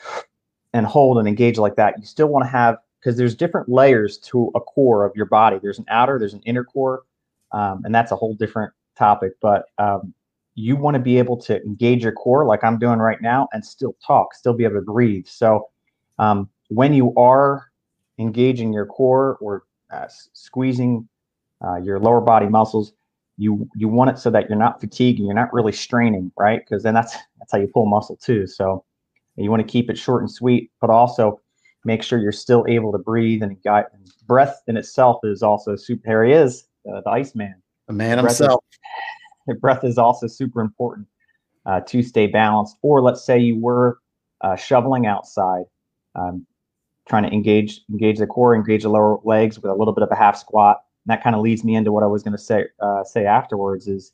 and 0.73 0.85
hold 0.85 1.19
and 1.19 1.29
engage 1.29 1.59
like 1.59 1.77
that. 1.77 1.95
You 1.97 2.05
still 2.05 2.29
want 2.29 2.45
to 2.45 2.51
have 2.51 2.79
because 3.01 3.17
there's 3.17 3.35
different 3.35 3.69
layers 3.69 4.19
to 4.19 4.51
a 4.55 4.61
core 4.61 5.05
of 5.05 5.13
your 5.15 5.27
body. 5.27 5.59
There's 5.63 5.79
an 5.79 5.87
outer, 5.89 6.19
there's 6.19 6.35
an 6.35 6.43
inner 6.45 6.65
core, 6.65 7.03
um, 7.53 7.83
and 7.85 7.95
that's 7.95 8.13
a 8.13 8.17
whole 8.17 8.35
different 8.35 8.73
topic. 8.97 9.33
But 9.41 9.67
um, 9.79 10.13
you 10.55 10.77
want 10.77 10.95
to 10.95 11.01
be 11.01 11.19
able 11.19 11.37
to 11.37 11.63
engage 11.63 12.03
your 12.03 12.13
core 12.13 12.45
like 12.45 12.65
I'm 12.65 12.79
doing 12.79 12.99
right 12.99 13.23
now 13.23 13.49
and 13.53 13.65
still 13.65 13.95
talk, 14.05 14.35
still 14.35 14.53
be 14.53 14.65
able 14.65 14.75
to 14.75 14.81
breathe. 14.83 15.27
So 15.27 15.69
um, 16.19 16.49
when 16.69 16.93
you 16.93 17.15
are 17.17 17.71
engaging 18.19 18.73
your 18.73 18.87
core 18.87 19.39
or 19.41 19.63
uh, 19.91 20.07
squeezing 20.33 21.09
uh, 21.65 21.77
your 21.77 22.01
lower 22.01 22.21
body 22.21 22.49
muscles, 22.49 22.93
you 23.37 23.69
you 23.77 23.87
want 23.89 24.11
it 24.11 24.19
so 24.19 24.31
that 24.31 24.49
you're 24.49 24.59
not 24.59 24.81
fatigued 24.81 25.21
and 25.21 25.27
you're 25.27 25.35
not 25.35 25.53
really 25.53 25.71
straining, 25.71 26.33
right? 26.37 26.59
Because 26.59 26.83
then 26.83 26.93
that's 26.93 27.17
that's 27.39 27.53
how 27.53 27.59
you 27.59 27.69
pull 27.69 27.87
muscle 27.87 28.17
too. 28.17 28.49
So 28.49 28.85
you 29.37 29.51
want 29.51 29.65
to 29.65 29.73
keep 29.73 29.89
it 29.89 29.97
short 29.97 30.23
and 30.23 30.31
sweet, 30.31 30.73
but 30.81 30.91
also 30.91 31.41
make 31.85 32.03
sure 32.03 32.19
you're 32.19 32.33
still 32.33 32.64
able 32.69 32.93
to 32.93 32.99
breathe 32.99 33.43
and 33.43 33.62
got 33.62 33.87
breath 34.27 34.62
in 34.67 34.77
itself 34.77 35.21
is 35.25 35.43
also 35.43 35.77
super. 35.77 36.09
Here 36.09 36.25
he 36.25 36.33
is, 36.33 36.64
uh, 36.91 37.01
the 37.01 37.11
Iceman. 37.11 37.55
The 37.87 37.95
man 37.95 38.21
breath 38.21 38.38
himself. 38.38 38.64
Is, 39.49 39.57
breath 39.61 39.85
is 39.85 39.99
also 39.99 40.27
super 40.27 40.61
important 40.61 41.07
uh, 41.67 41.81
to 41.81 42.03
stay 42.03 42.27
balanced. 42.27 42.77
Or 42.83 43.01
let's 43.01 43.25
say 43.25 43.38
you 43.38 43.59
were 43.59 43.99
uh, 44.41 44.57
shoveling 44.57 45.07
outside, 45.07 45.64
um, 46.14 46.47
trying 47.09 47.25
to 47.25 47.31
engage 47.31 47.81
engage 47.91 48.19
the 48.19 48.27
core, 48.27 48.55
engage 48.55 48.83
the 48.83 48.91
lower 48.91 49.19
legs 49.25 49.57
with 49.57 49.71
a 49.71 49.75
little 49.75 49.95
bit 49.95 50.03
of 50.03 50.11
a 50.11 50.17
half 50.17 50.37
squat. 50.37 50.83
And 51.05 51.12
that 51.12 51.23
kind 51.23 51.35
of 51.35 51.43
leads 51.43 51.64
me 51.64 51.75
into 51.75 51.93
what 51.93 52.03
I 52.03 52.07
was 52.07 52.23
going 52.23 52.37
to 52.37 52.43
say 52.43 52.67
uh, 52.81 53.05
say 53.05 53.25
afterwards 53.25 53.88
is 53.88 54.12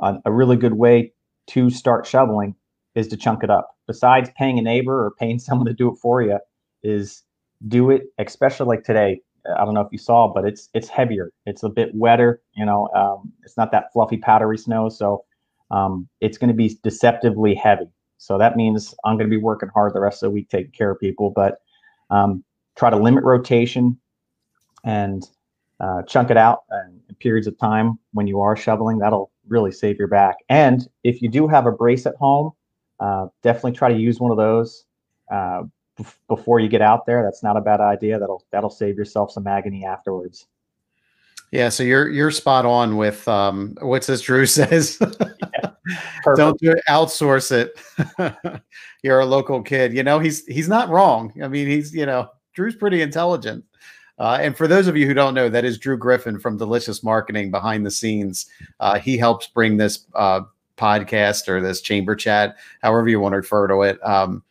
uh, 0.00 0.18
a 0.24 0.32
really 0.32 0.56
good 0.56 0.74
way 0.74 1.12
to 1.48 1.70
start 1.70 2.06
shoveling 2.06 2.54
is 2.94 3.08
to 3.08 3.16
chunk 3.16 3.42
it 3.42 3.50
up. 3.50 3.76
Besides 3.86 4.30
paying 4.36 4.58
a 4.58 4.62
neighbor 4.62 5.04
or 5.04 5.10
paying 5.12 5.38
someone 5.38 5.66
to 5.66 5.74
do 5.74 5.90
it 5.92 5.96
for 5.96 6.22
you, 6.22 6.38
is 6.82 7.22
do 7.66 7.90
it, 7.90 8.02
especially 8.18 8.66
like 8.66 8.84
today. 8.84 9.20
I 9.56 9.64
don't 9.64 9.74
know 9.74 9.80
if 9.80 9.92
you 9.92 9.98
saw, 9.98 10.32
but 10.32 10.44
it's 10.44 10.68
it's 10.74 10.88
heavier. 10.88 11.32
It's 11.46 11.62
a 11.62 11.68
bit 11.68 11.90
wetter. 11.94 12.42
You 12.54 12.66
know, 12.66 12.88
um, 12.94 13.32
it's 13.44 13.56
not 13.56 13.72
that 13.72 13.92
fluffy, 13.92 14.18
powdery 14.18 14.58
snow, 14.58 14.88
so 14.88 15.24
um, 15.70 16.08
it's 16.20 16.38
going 16.38 16.48
to 16.48 16.54
be 16.54 16.78
deceptively 16.82 17.54
heavy. 17.54 17.88
So 18.18 18.36
that 18.36 18.56
means 18.56 18.94
I'm 19.04 19.16
going 19.16 19.30
to 19.30 19.34
be 19.34 19.42
working 19.42 19.70
hard 19.70 19.94
the 19.94 20.00
rest 20.00 20.22
of 20.22 20.28
the 20.28 20.34
week 20.34 20.48
taking 20.50 20.72
care 20.72 20.90
of 20.90 20.98
people. 20.98 21.30
But 21.34 21.58
um, 22.10 22.44
try 22.76 22.90
to 22.90 22.96
limit 22.96 23.24
rotation 23.24 23.98
and 24.84 25.24
uh, 25.80 26.02
chunk 26.02 26.30
it 26.30 26.36
out 26.36 26.64
in 26.72 27.14
periods 27.16 27.46
of 27.46 27.56
time 27.58 27.98
when 28.12 28.26
you 28.26 28.40
are 28.40 28.56
shoveling. 28.56 28.98
That'll 28.98 29.30
really 29.46 29.72
save 29.72 29.98
your 29.98 30.08
back. 30.08 30.36
And 30.48 30.88
if 31.04 31.22
you 31.22 31.28
do 31.28 31.48
have 31.48 31.66
a 31.66 31.72
brace 31.72 32.06
at 32.06 32.16
home, 32.16 32.52
uh, 33.00 33.26
definitely 33.42 33.72
try 33.72 33.92
to 33.92 33.98
use 33.98 34.20
one 34.20 34.30
of 34.30 34.36
those 34.36 34.84
uh, 35.32 35.62
before 36.28 36.60
you 36.60 36.68
get 36.68 36.82
out 36.82 37.06
there. 37.06 37.22
That's 37.22 37.42
not 37.42 37.56
a 37.56 37.60
bad 37.60 37.80
idea. 37.80 38.18
That'll 38.18 38.44
that'll 38.50 38.70
save 38.70 38.96
yourself 38.96 39.32
some 39.32 39.46
agony 39.46 39.84
afterwards. 39.84 40.46
Yeah, 41.50 41.70
so 41.70 41.82
you're 41.82 42.08
you're 42.08 42.30
spot 42.30 42.66
on 42.66 42.96
with 42.96 43.26
um, 43.26 43.76
what's 43.80 44.06
this 44.06 44.20
Drew 44.20 44.46
says. 44.46 44.98
yeah, 45.00 45.70
Don't 46.36 46.58
do 46.58 46.72
it, 46.72 46.82
outsource 46.88 47.50
it. 47.52 48.62
you're 49.02 49.20
a 49.20 49.26
local 49.26 49.62
kid. 49.62 49.94
You 49.94 50.02
know, 50.02 50.18
he's 50.18 50.44
he's 50.46 50.68
not 50.68 50.88
wrong. 50.90 51.32
I 51.42 51.48
mean, 51.48 51.66
he's 51.66 51.94
you 51.94 52.06
know, 52.06 52.30
Drew's 52.52 52.76
pretty 52.76 53.02
intelligent. 53.02 53.64
Uh, 54.18 54.38
and 54.40 54.56
for 54.56 54.66
those 54.66 54.88
of 54.88 54.96
you 54.96 55.06
who 55.06 55.14
don't 55.14 55.32
know, 55.32 55.48
that 55.48 55.64
is 55.64 55.78
Drew 55.78 55.96
Griffin 55.96 56.40
from 56.40 56.56
Delicious 56.56 57.04
Marketing 57.04 57.52
behind 57.52 57.86
the 57.86 57.90
scenes. 57.90 58.46
Uh, 58.80 58.98
he 58.98 59.16
helps 59.16 59.46
bring 59.46 59.76
this 59.76 60.06
uh, 60.16 60.40
podcast 60.76 61.48
or 61.48 61.60
this 61.60 61.80
chamber 61.80 62.16
chat, 62.16 62.56
however 62.82 63.08
you 63.08 63.20
want 63.20 63.32
to 63.32 63.36
refer 63.36 63.68
to 63.68 63.82
it, 63.82 64.04
um, 64.04 64.42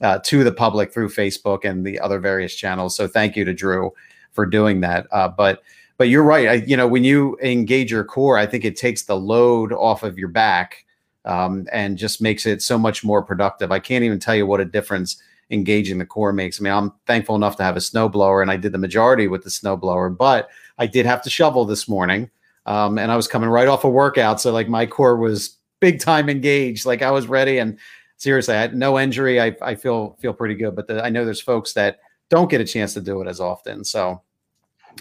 uh, 0.00 0.18
to 0.24 0.44
the 0.44 0.52
public 0.52 0.92
through 0.92 1.08
Facebook 1.08 1.64
and 1.64 1.84
the 1.84 1.98
other 2.00 2.18
various 2.18 2.54
channels. 2.54 2.96
So 2.96 3.08
thank 3.08 3.36
you 3.36 3.44
to 3.44 3.54
Drew 3.54 3.92
for 4.32 4.46
doing 4.46 4.80
that. 4.82 5.06
Uh, 5.10 5.28
but 5.28 5.62
but 5.98 6.08
you're 6.08 6.22
right. 6.22 6.48
I, 6.48 6.52
you 6.54 6.76
know, 6.76 6.86
when 6.86 7.04
you 7.04 7.38
engage 7.42 7.90
your 7.90 8.04
core, 8.04 8.36
I 8.36 8.44
think 8.44 8.64
it 8.64 8.76
takes 8.76 9.02
the 9.02 9.16
load 9.16 9.72
off 9.72 10.02
of 10.02 10.18
your 10.18 10.28
back 10.28 10.84
um, 11.24 11.66
and 11.72 11.96
just 11.96 12.20
makes 12.20 12.44
it 12.44 12.62
so 12.62 12.78
much 12.78 13.02
more 13.02 13.22
productive. 13.22 13.72
I 13.72 13.78
can't 13.78 14.04
even 14.04 14.18
tell 14.18 14.34
you 14.34 14.46
what 14.46 14.60
a 14.60 14.64
difference 14.66 15.20
engaging 15.50 15.98
the 15.98 16.06
core 16.06 16.32
makes. 16.32 16.60
I 16.60 16.64
mean, 16.64 16.72
I'm 16.72 16.92
thankful 17.06 17.36
enough 17.36 17.56
to 17.56 17.62
have 17.62 17.76
a 17.76 17.80
snowblower, 17.80 18.42
and 18.42 18.50
I 18.50 18.56
did 18.56 18.72
the 18.72 18.78
majority 18.78 19.28
with 19.28 19.44
the 19.44 19.50
snowblower, 19.50 20.16
but 20.16 20.48
I 20.78 20.86
did 20.86 21.06
have 21.06 21.22
to 21.22 21.30
shovel 21.30 21.64
this 21.64 21.88
morning. 21.88 22.30
Um, 22.66 22.98
and 22.98 23.12
I 23.12 23.16
was 23.16 23.28
coming 23.28 23.48
right 23.48 23.68
off 23.68 23.84
a 23.84 23.88
workout, 23.88 24.40
so 24.40 24.52
like 24.52 24.68
my 24.68 24.86
core 24.86 25.16
was 25.16 25.56
big 25.80 26.00
time 26.00 26.28
engaged. 26.28 26.84
Like 26.84 27.00
I 27.00 27.10
was 27.10 27.26
ready, 27.28 27.58
and 27.58 27.78
seriously, 28.16 28.54
I 28.54 28.60
had 28.60 28.74
no 28.74 28.98
injury. 28.98 29.40
I, 29.40 29.56
I 29.62 29.74
feel 29.74 30.16
feel 30.20 30.32
pretty 30.32 30.54
good. 30.54 30.74
But 30.74 30.86
the, 30.86 31.04
I 31.04 31.10
know 31.10 31.24
there's 31.24 31.40
folks 31.40 31.72
that 31.74 32.00
don't 32.28 32.50
get 32.50 32.60
a 32.60 32.64
chance 32.64 32.94
to 32.94 33.00
do 33.00 33.20
it 33.22 33.28
as 33.28 33.40
often. 33.40 33.84
So, 33.84 34.22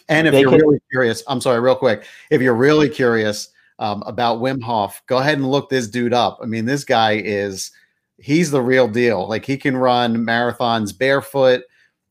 and 0.09 0.27
if 0.27 0.33
they 0.33 0.41
you're 0.41 0.51
can- 0.51 0.61
really 0.61 0.79
curious, 0.91 1.23
I'm 1.27 1.41
sorry, 1.41 1.59
real 1.59 1.75
quick, 1.75 2.05
if 2.29 2.41
you're 2.41 2.55
really 2.55 2.89
curious 2.89 3.49
um, 3.79 4.03
about 4.05 4.39
Wim 4.39 4.61
Hof, 4.61 5.01
go 5.07 5.17
ahead 5.17 5.37
and 5.37 5.49
look 5.49 5.69
this 5.69 5.87
dude 5.87 6.13
up. 6.13 6.39
I 6.41 6.45
mean, 6.45 6.65
this 6.65 6.83
guy 6.83 7.13
is 7.13 7.71
he's 8.17 8.51
the 8.51 8.61
real 8.61 8.87
deal. 8.87 9.27
Like 9.27 9.45
he 9.45 9.57
can 9.57 9.75
run 9.77 10.17
marathons 10.17 10.97
barefoot. 10.97 11.63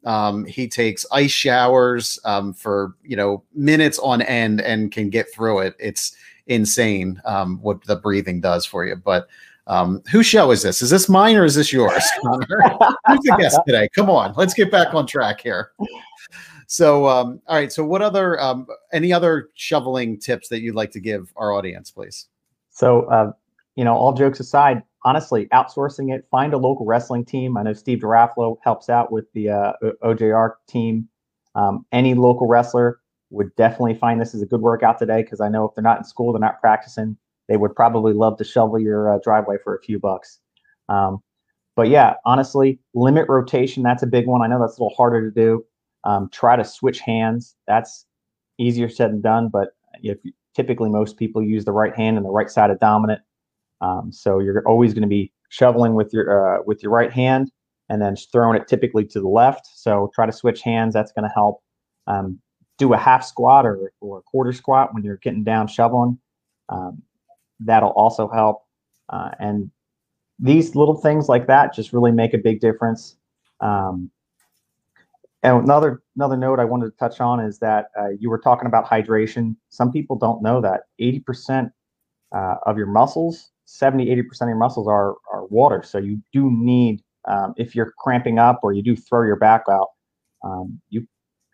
Um, 0.05 0.45
he 0.45 0.69
takes 0.69 1.07
ice 1.13 1.31
showers 1.31 2.19
um, 2.25 2.53
for 2.53 2.95
you 3.03 3.17
know 3.17 3.43
minutes 3.55 3.99
on 3.99 4.21
end 4.23 4.61
and 4.61 4.93
can 4.93 5.11
get 5.11 5.33
through 5.33 5.61
it. 5.61 5.75
It's 5.79 6.15
insane 6.47 7.21
um, 7.25 7.59
what 7.63 7.83
the 7.85 7.97
breathing 7.97 8.41
does 8.41 8.67
for 8.67 8.85
you. 8.85 8.97
But 8.97 9.29
um, 9.67 10.03
whose 10.11 10.27
show 10.27 10.51
is 10.51 10.63
this? 10.63 10.83
Is 10.83 10.91
this 10.91 11.09
mine 11.09 11.37
or 11.37 11.45
is 11.45 11.55
this 11.55 11.73
yours, 11.73 12.05
Who's 12.23 13.21
the 13.21 13.37
guest 13.39 13.59
today? 13.67 13.89
Come 13.95 14.11
on, 14.11 14.35
let's 14.37 14.55
get 14.55 14.71
back 14.71 14.95
on 14.95 15.07
track 15.07 15.41
here. 15.41 15.73
So, 16.67 17.07
um, 17.09 17.41
all 17.47 17.57
right. 17.57 17.73
So, 17.73 17.85
what 17.85 18.03
other 18.03 18.41
um, 18.41 18.67
any 18.93 19.13
other 19.13 19.51
shoveling 19.55 20.19
tips 20.19 20.49
that 20.49 20.61
you'd 20.61 20.75
like 20.75 20.91
to 20.93 21.01
give 21.01 21.33
our 21.37 21.53
audience, 21.53 21.91
please? 21.91 22.29
So, 22.71 23.03
uh, 23.03 23.33
you 23.77 23.85
know, 23.85 23.95
all 23.95 24.13
jokes 24.13 24.41
aside, 24.41 24.83
honestly, 25.05 25.47
outsourcing 25.53 26.15
it, 26.15 26.27
find 26.31 26.55
a 26.55 26.59
local 26.59 26.87
wrestling 26.87 27.25
team. 27.25 27.57
I 27.57 27.63
know 27.63 27.73
Steve 27.75 27.99
Garafalo 27.99 28.57
helps 28.65 28.89
out 28.89 29.13
with 29.13 29.31
the 29.33 29.51
uh, 29.51 29.73
OJR 30.03 30.55
team. 30.67 31.09
Um, 31.55 31.87
any 31.93 32.15
local 32.15 32.49
wrestler, 32.49 32.99
would 33.35 33.55
definitely 33.57 33.95
find 33.95 34.21
this 34.21 34.35
as 34.35 34.43
a 34.43 34.47
good 34.47 34.61
workout 34.61 34.99
today 34.99 35.23
because 35.23 35.41
I 35.41 35.49
know 35.49 35.65
if 35.65 35.75
they're 35.75 35.83
not 35.83 35.99
in 35.99 36.05
school, 36.05 36.33
they're 36.33 36.41
not 36.41 36.61
practicing, 36.61 37.17
they 37.49 37.57
would 37.57 37.75
probably 37.75 38.13
love 38.13 38.37
to 38.39 38.45
shovel 38.45 38.79
your 38.79 39.15
uh, 39.15 39.19
driveway 39.23 39.57
for 39.63 39.77
a 39.77 39.81
few 39.83 39.99
bucks. 39.99 40.41
Um, 40.89 41.19
but 41.77 41.89
yeah, 41.89 42.15
honestly, 42.25 42.79
limit 42.95 43.27
rotation. 43.29 43.83
That's 43.83 44.03
a 44.03 44.07
big 44.07 44.27
one. 44.27 44.43
I 44.43 44.47
know 44.47 44.61
that's 44.61 44.79
a 44.79 44.83
little 44.83 44.97
harder 44.97 45.29
to 45.29 45.35
do. 45.35 45.65
Um, 46.05 46.29
try 46.31 46.57
to 46.57 46.65
switch 46.65 47.01
hands. 47.01 47.57
That's 47.67 48.07
easier 48.59 48.89
said 48.89 49.11
than 49.11 49.21
done. 49.21 49.49
But 49.49 49.71
if 50.03 50.19
typically 50.55 50.91
most 50.91 51.17
people 51.17 51.43
use 51.43 51.65
the 51.65 51.73
right 51.73 51.95
hand 51.95 52.17
and 52.17 52.25
the 52.25 52.31
right 52.31 52.51
side 52.51 52.71
of 52.71 52.79
dominant, 52.79 53.21
um, 53.81 54.13
so 54.13 54.39
you're 54.39 54.67
always 54.67 54.95
going 54.95 55.03
to 55.03 55.09
be 55.09 55.33
shoveling 55.49 55.95
with 55.95 56.13
your 56.13 56.59
uh, 56.59 56.63
with 56.67 56.83
your 56.83 56.93
right 56.93 57.13
hand 57.13 57.51
and 57.89 58.01
then 58.01 58.17
throwing 58.17 58.61
it 58.61 58.69
typically 58.69 59.05
to 59.05 59.21
the 59.21 59.29
left. 59.29 59.67
So 59.75 60.11
try 60.15 60.27
to 60.27 60.33
switch 60.33 60.63
hands. 60.63 60.95
That's 60.95 61.13
going 61.13 61.29
to 61.29 61.35
help. 61.35 61.61
Um, 62.07 62.41
do 62.79 62.93
a 62.93 62.99
half 62.99 63.25
squat 63.25 63.67
or, 63.67 63.93
or 64.01 64.19
a 64.19 64.23
quarter 64.23 64.53
squat 64.53 64.93
when 64.93 65.05
you're 65.05 65.19
getting 65.19 65.45
down 65.45 65.69
shoveling. 65.69 66.19
Um, 66.69 67.03
that'll 67.61 67.91
also 67.91 68.29
help. 68.29 68.63
Uh, 69.09 69.31
and 69.39 69.71
these 70.39 70.75
little 70.75 70.97
things 70.97 71.29
like 71.29 71.47
that 71.47 71.75
just 71.75 71.93
really 71.93 72.13
make 72.13 72.35
a 72.35 72.39
big 72.39 72.61
difference. 72.61 73.17
Um, 73.61 74.11
and 75.43 75.63
another 75.63 76.03
another 76.17 76.37
note 76.37 76.59
I 76.59 76.65
wanted 76.65 76.87
to 76.87 76.97
touch 76.97 77.21
on 77.21 77.39
is 77.39 77.59
that 77.59 77.87
uh, 77.99 78.09
you 78.19 78.31
were 78.31 78.39
talking 78.39 78.67
about 78.67 78.87
hydration. 78.87 79.57
Some 79.69 79.93
people 79.93 80.17
don't 80.17 80.43
know 80.43 80.61
that 80.63 80.83
80% 81.01 81.71
uh, 82.35 82.55
of 82.67 82.79
your 82.79 82.87
muscles, 82.87 83.51
70, 83.67 84.07
80% 84.07 84.43
of 84.43 84.49
your 84.49 84.57
muscles 84.57 84.89
are, 84.89 85.15
are 85.33 85.47
water. 85.47 85.83
So 85.85 85.99
you 85.99 86.21
do 86.33 86.51
need, 86.51 87.03
um, 87.29 87.55
if 87.57 87.75
you're 87.75 87.93
cramping 87.99 88.39
up 88.39 88.61
or 88.63 88.73
you 88.73 88.83
do 88.83 88.97
throw 88.97 89.25
your 89.25 89.37
back 89.37 89.65
out, 89.71 89.89
um, 90.43 90.81
you 90.89 91.07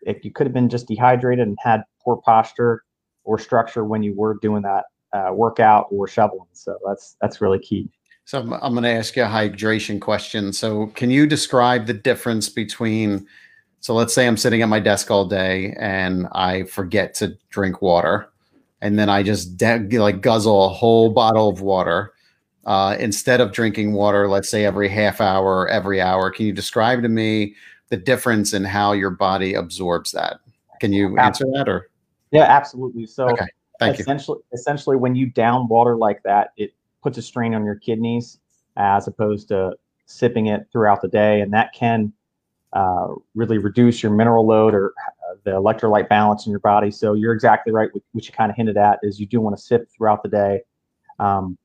if 0.03 0.25
you 0.25 0.31
could 0.31 0.47
have 0.47 0.53
been 0.53 0.69
just 0.69 0.87
dehydrated 0.87 1.47
and 1.47 1.57
had 1.61 1.83
poor 2.03 2.17
posture 2.25 2.83
or 3.23 3.37
structure 3.37 3.83
when 3.83 4.01
you 4.01 4.15
were 4.15 4.37
doing 4.41 4.63
that 4.63 4.85
uh, 5.13 5.31
workout 5.33 5.87
or 5.91 6.07
shoveling. 6.07 6.47
So 6.53 6.77
that's 6.85 7.17
that's 7.21 7.41
really 7.41 7.59
key. 7.59 7.89
So 8.25 8.39
I'm, 8.39 8.53
I'm 8.53 8.73
going 8.73 8.83
to 8.83 8.89
ask 8.89 9.15
you 9.15 9.23
a 9.23 9.27
hydration 9.27 9.99
question. 9.99 10.53
So 10.53 10.87
can 10.87 11.09
you 11.11 11.27
describe 11.27 11.85
the 11.87 11.93
difference 11.93 12.49
between 12.49 13.27
so 13.81 13.95
let's 13.95 14.13
say 14.13 14.27
I'm 14.27 14.37
sitting 14.37 14.61
at 14.61 14.69
my 14.69 14.79
desk 14.79 15.09
all 15.09 15.25
day 15.25 15.75
and 15.79 16.27
I 16.33 16.63
forget 16.63 17.15
to 17.15 17.35
drink 17.49 17.81
water, 17.81 18.29
and 18.79 18.97
then 18.97 19.09
I 19.09 19.23
just 19.23 19.57
de- 19.57 19.97
like 19.97 20.21
guzzle 20.21 20.65
a 20.65 20.69
whole 20.69 21.09
bottle 21.09 21.49
of 21.49 21.61
water 21.61 22.13
uh, 22.65 22.95
instead 22.99 23.41
of 23.41 23.51
drinking 23.51 23.93
water. 23.93 24.27
Let's 24.27 24.49
say 24.49 24.65
every 24.65 24.87
half 24.87 25.19
hour, 25.19 25.67
every 25.67 25.99
hour. 25.99 26.29
Can 26.29 26.45
you 26.45 26.53
describe 26.53 27.01
to 27.01 27.09
me 27.09 27.55
the 27.89 27.97
difference 27.97 28.53
in 28.53 28.63
how 28.63 28.93
your 28.93 29.09
body 29.09 29.55
absorbs 29.55 30.11
that. 30.11 30.39
Can 30.79 30.93
you 30.93 31.17
answer 31.17 31.45
that 31.53 31.67
or? 31.67 31.89
Yeah, 32.31 32.43
absolutely. 32.43 33.05
So 33.05 33.27
okay. 33.29 33.47
Thank 33.81 33.99
essentially, 33.99 34.39
you. 34.39 34.57
essentially, 34.57 34.95
when 34.95 35.15
you 35.15 35.25
down 35.25 35.67
water 35.67 35.97
like 35.97 36.23
that, 36.23 36.53
it 36.55 36.73
puts 37.03 37.17
a 37.17 37.21
strain 37.21 37.53
on 37.53 37.65
your 37.65 37.75
kidneys. 37.75 38.39
as 38.77 39.07
opposed 39.07 39.47
to 39.49 39.73
sipping 40.05 40.47
it 40.47 40.67
throughout 40.71 41.01
the 41.01 41.07
day, 41.07 41.41
and 41.41 41.53
that 41.53 41.73
can 41.73 42.11
uh, 42.73 43.07
really 43.35 43.57
reduce 43.57 44.01
your 44.01 44.11
mineral 44.11 44.45
load 44.45 44.73
or 44.73 44.93
uh, 45.29 45.35
the 45.43 45.51
electrolyte 45.51 46.07
balance 46.09 46.45
in 46.45 46.51
your 46.51 46.59
body. 46.59 46.91
So 46.91 47.13
you're 47.13 47.33
exactly 47.33 47.73
right, 47.73 47.89
which 48.13 48.27
you 48.27 48.33
kind 48.33 48.49
of 48.49 48.55
hinted 48.55 48.77
at 48.77 48.99
is 49.03 49.19
you 49.19 49.25
do 49.25 49.41
want 49.41 49.57
to 49.57 49.61
sip 49.61 49.89
throughout 49.95 50.23
the 50.23 50.29
day. 50.29 50.61
Um, 51.19 51.57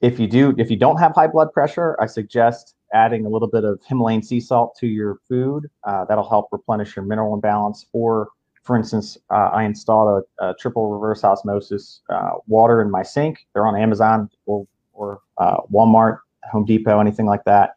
if 0.00 0.20
you 0.20 0.28
do, 0.28 0.54
if 0.58 0.70
you 0.70 0.76
don't 0.76 0.96
have 0.98 1.12
high 1.12 1.26
blood 1.26 1.52
pressure, 1.52 1.96
I 2.00 2.06
suggest 2.06 2.76
adding 2.94 3.26
a 3.26 3.28
little 3.28 3.48
bit 3.48 3.64
of 3.64 3.80
Himalayan 3.84 4.22
sea 4.22 4.38
salt 4.38 4.76
to 4.78 4.86
your 4.86 5.18
food. 5.28 5.68
Uh, 5.82 6.04
that'll 6.04 6.28
help 6.28 6.48
replenish 6.52 6.94
your 6.94 7.04
mineral 7.04 7.34
imbalance. 7.34 7.86
Or, 7.92 8.28
for 8.62 8.76
instance, 8.76 9.18
uh, 9.30 9.50
I 9.52 9.64
installed 9.64 10.24
a, 10.40 10.50
a, 10.50 10.54
triple 10.54 10.90
reverse 10.90 11.24
osmosis 11.24 12.00
uh, 12.08 12.32
water 12.46 12.80
in 12.80 12.90
my 12.90 13.02
sink. 13.02 13.46
They're 13.52 13.66
on 13.66 13.76
Amazon 13.76 14.30
or, 14.46 14.66
or 14.92 15.20
uh, 15.38 15.58
Walmart, 15.72 16.18
Home 16.50 16.64
Depot, 16.64 17.00
anything 17.00 17.26
like 17.26 17.44
that. 17.44 17.76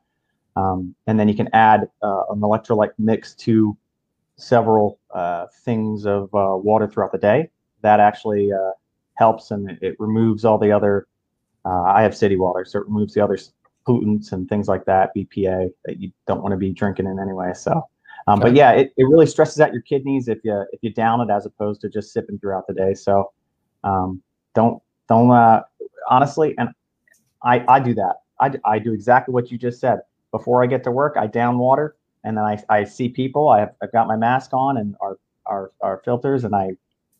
Um, 0.55 0.95
and 1.07 1.19
then 1.19 1.27
you 1.27 1.35
can 1.35 1.49
add 1.53 1.89
uh, 2.01 2.23
an 2.29 2.39
electrolyte 2.39 2.91
mix 2.97 3.33
to 3.35 3.75
several 4.37 4.99
uh, 5.13 5.47
things 5.63 6.05
of 6.05 6.29
water 6.31 6.87
throughout 6.87 7.11
the 7.11 7.17
day. 7.17 7.49
That 7.81 7.99
actually 7.99 8.51
helps 9.15 9.51
and 9.51 9.77
it, 9.81 9.95
removes 9.99 10.45
all 10.45 10.57
the 10.57 10.71
other 10.71 11.07
uh, 11.65 11.81
I 11.83 12.03
have 12.03 12.15
city 12.15 12.35
water, 12.35 12.63
so 12.63 12.79
it 12.79 12.85
removes 12.85 13.15
the 13.15 13.23
other 13.23 13.37
pollutants 13.87 14.31
and 14.31 14.47
things 14.47 14.67
like 14.67 14.85
that, 14.85 15.15
BPA 15.15 15.71
that 15.85 15.99
you 15.99 16.11
don't 16.27 16.41
want 16.41 16.51
to 16.51 16.57
be 16.57 16.71
drinking 16.71 17.07
in 17.07 17.19
anyway. 17.19 17.53
So, 17.55 17.87
um, 18.27 18.39
but 18.39 18.55
yeah, 18.55 18.71
it, 18.71 18.91
it 18.97 19.03
really 19.03 19.27
stresses 19.27 19.59
out 19.59 19.71
your 19.71 19.83
kidneys 19.83 20.27
if 20.27 20.39
you 20.43 20.65
if 20.71 20.79
you 20.81 20.91
down 20.91 21.21
it 21.21 21.29
as 21.29 21.45
opposed 21.45 21.81
to 21.81 21.89
just 21.89 22.11
sipping 22.11 22.39
throughout 22.39 22.65
the 22.67 22.73
day. 22.73 22.93
So, 22.93 23.31
um, 23.83 24.21
don't 24.55 24.81
don't 25.07 25.29
uh, 25.31 25.61
honestly, 26.09 26.55
and 26.57 26.69
I 27.43 27.63
I 27.67 27.79
do 27.79 27.93
that. 27.95 28.15
I 28.39 28.53
I 28.65 28.79
do 28.79 28.93
exactly 28.93 29.33
what 29.33 29.51
you 29.51 29.57
just 29.57 29.79
said. 29.79 29.99
Before 30.31 30.63
I 30.63 30.67
get 30.67 30.83
to 30.85 30.91
work, 30.91 31.15
I 31.17 31.27
down 31.27 31.59
water, 31.59 31.95
and 32.23 32.35
then 32.35 32.43
I 32.43 32.57
I 32.67 32.83
see 32.83 33.09
people. 33.09 33.49
I 33.49 33.59
have 33.59 33.75
I've 33.83 33.91
got 33.91 34.07
my 34.07 34.15
mask 34.15 34.53
on 34.53 34.77
and 34.77 34.95
our 35.01 35.19
our 35.45 35.71
our 35.81 36.01
filters, 36.03 36.43
and 36.43 36.55
I 36.55 36.71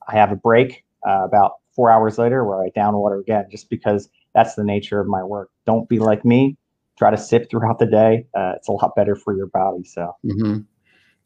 I 0.07 0.15
have 0.15 0.31
a 0.31 0.35
break 0.35 0.83
uh, 1.07 1.23
about 1.23 1.57
four 1.75 1.91
hours 1.91 2.17
later 2.17 2.43
where 2.45 2.63
I 2.63 2.69
down 2.69 2.95
water 2.95 3.19
again, 3.19 3.45
just 3.51 3.69
because 3.69 4.09
that's 4.33 4.55
the 4.55 4.63
nature 4.63 4.99
of 4.99 5.07
my 5.07 5.23
work. 5.23 5.51
Don't 5.67 5.87
be 5.87 5.99
like 5.99 6.25
me. 6.25 6.57
Try 6.97 7.11
to 7.11 7.17
sip 7.17 7.49
throughout 7.51 7.77
the 7.77 7.85
day. 7.85 8.25
Uh, 8.35 8.53
it's 8.55 8.69
a 8.69 8.71
lot 8.71 8.95
better 8.95 9.15
for 9.15 9.35
your 9.35 9.47
body. 9.47 9.83
So. 9.83 10.15
Mm-hmm. 10.25 10.61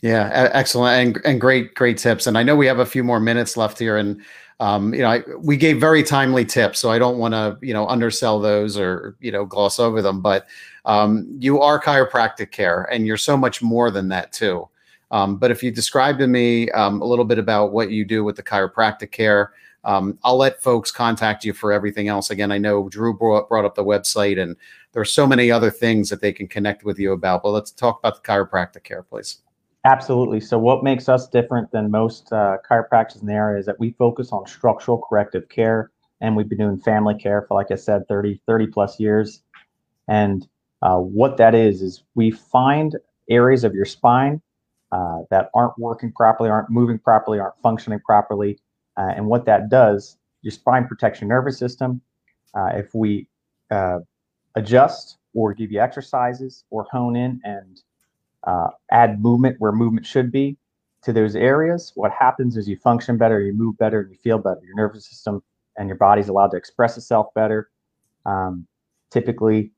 Yeah, 0.02 0.50
excellent 0.54 1.18
and, 1.18 1.26
and 1.26 1.42
great, 1.42 1.76
great 1.76 1.98
tips. 1.98 2.26
And 2.26 2.38
I 2.38 2.44
know 2.44 2.56
we 2.56 2.68
have 2.68 2.80
a 2.80 2.86
few 2.86 3.04
more 3.04 3.20
minutes 3.20 3.58
left 3.58 3.78
here, 3.78 3.98
and 3.98 4.22
um, 4.62 4.94
you 4.94 5.02
know, 5.02 5.10
I, 5.10 5.24
we 5.40 5.58
gave 5.58 5.80
very 5.80 6.04
timely 6.04 6.46
tips, 6.46 6.80
so 6.80 6.90
I 6.92 7.00
don't 7.00 7.18
want 7.18 7.34
to, 7.34 7.58
you 7.62 7.74
know, 7.74 7.88
undersell 7.88 8.40
those 8.40 8.78
or 8.78 9.16
you 9.20 9.32
know 9.32 9.46
gloss 9.46 9.80
over 9.80 10.02
them. 10.02 10.22
But 10.22 10.48
um, 10.86 11.28
you 11.40 11.60
are 11.62 11.82
chiropractic 11.82 12.52
care, 12.52 12.84
and 12.92 13.06
you're 13.06 13.18
so 13.18 13.36
much 13.36 13.62
more 13.62 13.92
than 13.92 14.08
that 14.10 14.32
too. 14.32 14.70
Um, 15.12 15.38
but 15.38 15.52
if 15.52 15.64
you 15.64 15.72
describe 15.72 16.18
to 16.20 16.28
me 16.28 16.70
um, 16.72 17.02
a 17.02 17.06
little 17.06 17.26
bit 17.26 17.40
about 17.40 17.74
what 17.74 17.92
you 17.92 18.06
do 18.06 18.24
with 18.24 18.36
the 18.38 18.44
chiropractic 18.44 19.12
care, 19.12 19.54
um, 19.84 20.18
I'll 20.24 20.38
let 20.38 20.62
folks 20.62 20.92
contact 20.92 21.44
you 21.44 21.52
for 21.52 21.74
everything 21.74 22.08
else. 22.08 22.30
Again, 22.30 22.52
I 22.52 22.58
know 22.58 22.88
Drew 22.90 23.14
brought, 23.14 23.50
brought 23.50 23.66
up 23.66 23.76
the 23.76 23.84
website, 23.84 24.42
and 24.42 24.56
there 24.94 25.02
are 25.02 25.06
so 25.06 25.28
many 25.28 25.52
other 25.52 25.72
things 25.72 26.10
that 26.10 26.22
they 26.22 26.32
can 26.32 26.48
connect 26.48 26.86
with 26.86 27.00
you 27.00 27.12
about. 27.12 27.44
But 27.44 27.50
let's 27.52 27.72
talk 27.72 28.00
about 28.00 28.22
the 28.22 28.28
chiropractic 28.28 28.84
care, 28.84 29.04
please. 29.04 29.40
Absolutely. 29.90 30.40
So, 30.40 30.60
what 30.60 30.84
makes 30.84 31.10
us 31.10 31.28
different 31.28 31.72
than 31.72 31.90
most 31.90 32.32
uh, 32.32 32.58
chiropractors 32.70 33.22
in 33.22 33.28
the 33.28 33.34
area 33.34 33.60
is 33.60 33.66
that 33.66 33.80
we 33.80 33.90
focus 33.94 34.32
on 34.32 34.46
structural 34.46 35.00
corrective 35.00 35.50
care, 35.50 35.90
and 36.22 36.36
we've 36.36 36.48
been 36.48 36.60
doing 36.60 36.78
family 36.78 37.16
care 37.16 37.42
for, 37.48 37.56
like 37.56 37.72
I 37.72 37.76
said, 37.76 38.08
30, 38.08 38.40
30 38.46 38.68
plus 38.68 39.00
years. 39.00 39.42
And 40.08 40.48
uh, 40.84 40.98
what 40.98 41.38
that 41.38 41.56
is, 41.56 41.82
is 41.82 42.04
we 42.14 42.30
find 42.30 42.98
areas 43.32 43.64
of 43.64 43.74
your 43.74 43.86
spine 43.86 44.44
uh, 44.92 45.22
that 45.32 45.50
aren't 45.56 45.80
working 45.80 46.12
properly, 46.12 46.52
aren't 46.52 46.70
moving 46.70 47.00
properly, 47.00 47.40
aren't 47.40 47.60
functioning 47.64 48.00
properly, 48.06 48.60
uh, 48.96 49.14
and 49.16 49.26
what 49.26 49.46
that 49.46 49.70
does, 49.72 50.18
your 50.44 50.52
spine 50.52 50.88
protects 50.88 51.20
your 51.20 51.30
nervous 51.30 51.58
system. 51.58 52.00
Uh, 52.54 52.70
if 52.76 52.94
we 52.94 53.28
uh, 53.72 53.98
adjust 54.54 55.18
or 55.34 55.52
give 55.52 55.72
you 55.72 55.80
exercises 55.80 56.64
or 56.70 56.86
hone 56.92 57.16
in 57.16 57.42
and 57.44 57.82
uh, 58.44 58.70
add 58.92 59.22
movement 59.22 59.58
where 59.60 59.72
movement 59.72 60.06
should 60.06 60.32
be 60.32 60.58
to 61.04 61.14
those 61.14 61.36
areas, 61.36 61.92
what 61.96 62.12
happens 62.12 62.58
is 62.58 62.68
you 62.68 62.76
function 62.78 63.18
better, 63.18 63.42
you 63.42 63.54
move 63.54 63.78
better, 63.78 64.08
you 64.10 64.18
feel 64.18 64.38
better. 64.38 64.60
Your 64.66 64.76
nervous 64.76 65.06
system 65.06 65.42
and 65.78 65.88
your 65.88 65.98
body's 65.98 66.28
allowed 66.28 66.52
to 66.52 66.58
express 66.58 66.98
itself 66.98 67.34
better. 67.34 67.70
Um, 68.26 68.68
typically, 69.10 69.72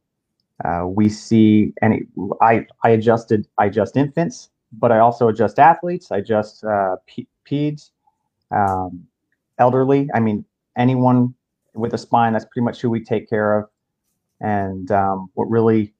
uh, 0.66 0.86
we 0.88 1.10
see 1.10 1.74
any. 1.82 2.04
I 2.42 2.66
I 2.84 2.90
adjusted. 2.90 3.48
I 3.58 3.66
adjust 3.66 3.98
infants, 3.98 4.50
but 4.72 4.92
I 4.92 5.00
also 5.00 5.28
adjust 5.28 5.60
athletes. 5.60 6.12
I 6.12 6.18
adjust 6.18 6.64
uh, 6.64 6.98
peds. 7.46 7.92
Um, 8.52 9.08
elderly. 9.62 10.10
I 10.14 10.20
mean, 10.20 10.44
anyone 10.78 11.34
with 11.74 11.94
a 11.94 11.98
spine, 11.98 12.34
that's 12.34 12.46
pretty 12.46 12.66
much 12.66 12.82
who 12.82 12.90
we 12.90 13.02
take 13.02 13.30
care 13.30 13.60
of. 13.60 13.70
And 14.42 14.92
um, 14.92 15.30
what 15.36 15.50
really 15.50 15.94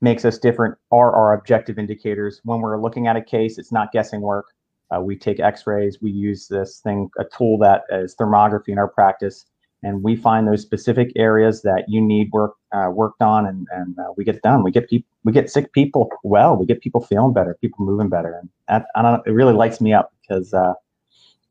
makes 0.00 0.24
us 0.24 0.38
different 0.38 0.76
are 0.90 1.14
our 1.14 1.34
objective 1.34 1.78
indicators. 1.78 2.40
When 2.44 2.60
we're 2.60 2.80
looking 2.80 3.06
at 3.06 3.16
a 3.16 3.22
case, 3.22 3.58
it's 3.58 3.72
not 3.72 3.92
guessing 3.92 4.20
work. 4.20 4.46
Uh, 4.94 5.00
we 5.00 5.16
take 5.16 5.40
x-rays. 5.40 6.00
We 6.00 6.10
use 6.10 6.46
this 6.48 6.80
thing, 6.80 7.10
a 7.18 7.24
tool 7.24 7.58
that 7.58 7.84
is 7.90 8.14
thermography 8.14 8.68
in 8.68 8.78
our 8.78 8.88
practice. 8.88 9.46
And 9.82 10.02
we 10.02 10.16
find 10.16 10.48
those 10.48 10.62
specific 10.62 11.12
areas 11.16 11.62
that 11.62 11.84
you 11.86 12.00
need 12.00 12.30
work 12.32 12.54
uh, 12.72 12.88
worked 12.92 13.22
on, 13.22 13.46
and, 13.46 13.68
and 13.72 13.98
uh, 13.98 14.12
we 14.16 14.24
get 14.24 14.42
done. 14.42 14.62
We 14.62 14.70
get 14.70 14.90
we 15.24 15.32
get 15.32 15.50
sick 15.50 15.72
people 15.72 16.08
well. 16.24 16.56
We 16.56 16.66
get 16.66 16.80
people 16.80 17.02
feeling 17.02 17.32
better, 17.32 17.56
people 17.60 17.84
moving 17.84 18.08
better, 18.08 18.38
and 18.38 18.48
that, 18.68 18.86
I 18.94 19.02
don't, 19.02 19.26
it 19.26 19.32
really 19.32 19.52
lights 19.52 19.80
me 19.80 19.92
up 19.92 20.12
because 20.20 20.54
uh, 20.54 20.72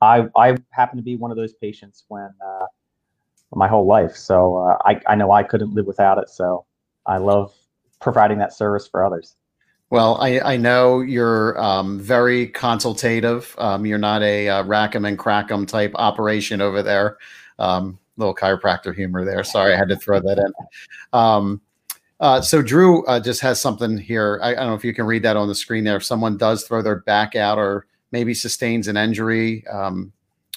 I 0.02 0.28
I 0.36 0.58
happen 0.72 0.98
to 0.98 1.04
be 1.04 1.16
one 1.16 1.32
of 1.32 1.38
those 1.38 1.54
patients 1.54 2.04
when 2.08 2.30
uh, 2.46 2.66
my 3.54 3.68
whole 3.68 3.86
life. 3.86 4.16
So 4.16 4.58
uh, 4.58 4.78
I 4.86 5.00
I 5.08 5.16
know 5.16 5.32
I 5.32 5.44
couldn't 5.44 5.74
live 5.74 5.86
without 5.86 6.18
it. 6.18 6.30
So 6.30 6.66
I 7.06 7.18
love 7.18 7.54
providing 8.02 8.38
that 8.40 8.54
service 8.54 8.88
for 8.88 9.04
others. 9.04 9.36
Well, 9.92 10.18
I, 10.20 10.40
I 10.40 10.58
know 10.58 11.02
you're 11.02 11.60
um, 11.62 12.00
very 12.00 12.48
consultative. 12.48 13.56
Um, 13.58 13.86
you're 13.86 13.98
not 13.98 14.24
a 14.24 14.50
uh, 14.50 14.64
rack 14.64 14.96
'em 14.96 15.06
and 15.06 15.18
crack 15.18 15.52
'em 15.52 15.66
type 15.66 15.92
operation 15.96 16.60
over 16.60 16.82
there. 16.82 17.18
Um, 17.60 18.00
little 18.18 18.36
chiropractor 18.36 18.96
humor 18.96 19.26
there. 19.26 19.44
Sorry, 19.44 19.74
I 19.74 19.78
had 19.78 19.90
to 19.90 19.96
throw 19.96 20.20
that 20.20 20.38
in. 20.38 20.52
Um, 21.14 21.62
uh, 22.20 22.42
so 22.42 22.62
Drew 22.62 23.06
uh, 23.06 23.20
just 23.20 23.42
has 23.42 23.60
something 23.60 23.98
here. 23.98 24.40
I, 24.42 24.52
I, 24.52 24.56
don't 24.56 24.68
know 24.68 24.74
if 24.74 24.86
you 24.86 24.94
can 24.94 25.06
read 25.06 25.24
that 25.24 25.36
on 25.36 25.48
the 25.48 25.56
screen 25.56 25.84
there. 25.84 25.98
If 25.98 26.04
someone 26.06 26.38
does 26.38 26.64
throw 26.64 26.82
their 26.82 27.02
back 27.02 27.36
out 27.36 27.58
or 27.58 27.88
maybe 28.12 28.34
sustains 28.34 28.88
an 28.88 28.96
injury, 28.96 29.68
um, 29.68 30.14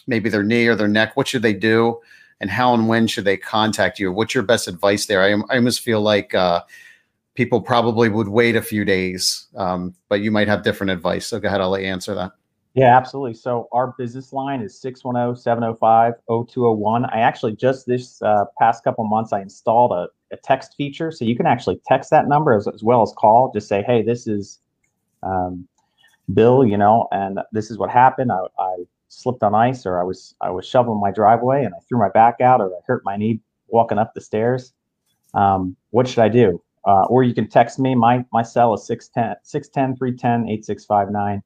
maybe 0.06 0.30
their 0.30 0.44
knee 0.44 0.66
or 0.68 0.76
their 0.76 0.88
neck, 0.88 1.16
what 1.16 1.26
should 1.26 1.42
they 1.42 1.54
do? 1.54 2.00
And 2.40 2.48
how 2.48 2.74
and 2.74 2.86
when 2.86 3.08
should 3.08 3.24
they 3.24 3.36
contact 3.36 3.98
you? 3.98 4.12
What's 4.12 4.34
your 4.34 4.44
best 4.44 4.68
advice 4.68 5.06
there? 5.06 5.22
I, 5.22 5.32
I 5.52 5.56
almost 5.56 5.80
feel 5.80 6.00
like 6.00 6.34
uh, 6.34 6.62
people 7.38 7.60
probably 7.60 8.08
would 8.08 8.26
wait 8.26 8.56
a 8.56 8.60
few 8.60 8.84
days, 8.84 9.46
um, 9.56 9.94
but 10.08 10.20
you 10.20 10.28
might 10.28 10.48
have 10.48 10.64
different 10.64 10.90
advice. 10.90 11.28
So 11.28 11.38
go 11.38 11.46
ahead, 11.46 11.60
I'll 11.60 11.70
let 11.70 11.82
you 11.82 11.86
answer 11.86 12.12
that. 12.16 12.32
Yeah, 12.74 12.96
absolutely. 12.96 13.34
So 13.34 13.68
our 13.70 13.94
business 13.96 14.32
line 14.32 14.60
is 14.60 14.82
610-705-0201. 14.84 17.14
I 17.14 17.20
actually 17.20 17.54
just 17.54 17.86
this 17.86 18.20
uh, 18.22 18.46
past 18.58 18.82
couple 18.82 19.04
months, 19.04 19.32
I 19.32 19.40
installed 19.40 19.92
a, 19.92 20.08
a, 20.32 20.36
text 20.38 20.74
feature. 20.76 21.12
So 21.12 21.24
you 21.24 21.36
can 21.36 21.46
actually 21.46 21.80
text 21.86 22.10
that 22.10 22.26
number 22.26 22.56
as, 22.56 22.66
as 22.66 22.82
well 22.82 23.02
as 23.02 23.12
call. 23.16 23.52
Just 23.54 23.68
say, 23.68 23.84
hey, 23.86 24.02
this 24.02 24.26
is 24.26 24.58
um, 25.22 25.68
Bill, 26.34 26.64
you 26.64 26.76
know, 26.76 27.06
and 27.12 27.38
this 27.52 27.70
is 27.70 27.78
what 27.78 27.88
happened. 27.88 28.32
I, 28.32 28.46
I 28.58 28.78
slipped 29.06 29.44
on 29.44 29.54
ice, 29.54 29.86
or 29.86 30.00
I 30.00 30.02
was 30.02 30.34
I 30.40 30.50
was 30.50 30.66
shoveling 30.66 30.98
my 31.00 31.12
driveway 31.12 31.64
and 31.64 31.72
I 31.72 31.78
threw 31.88 32.00
my 32.00 32.08
back 32.08 32.40
out, 32.40 32.60
or 32.60 32.66
I 32.66 32.80
hurt 32.84 33.04
my 33.04 33.16
knee 33.16 33.38
walking 33.68 33.98
up 33.98 34.14
the 34.14 34.20
stairs. 34.20 34.72
Um, 35.34 35.76
what 35.90 36.08
should 36.08 36.18
I 36.18 36.28
do? 36.28 36.60
Uh, 36.88 37.04
or 37.10 37.22
you 37.22 37.34
can 37.34 37.46
text 37.46 37.78
me. 37.78 37.94
My 37.94 38.24
my 38.32 38.42
cell 38.42 38.72
is 38.72 38.86
610 38.86 39.36
610 39.42 39.98
310 39.98 40.48
8659. 40.48 41.42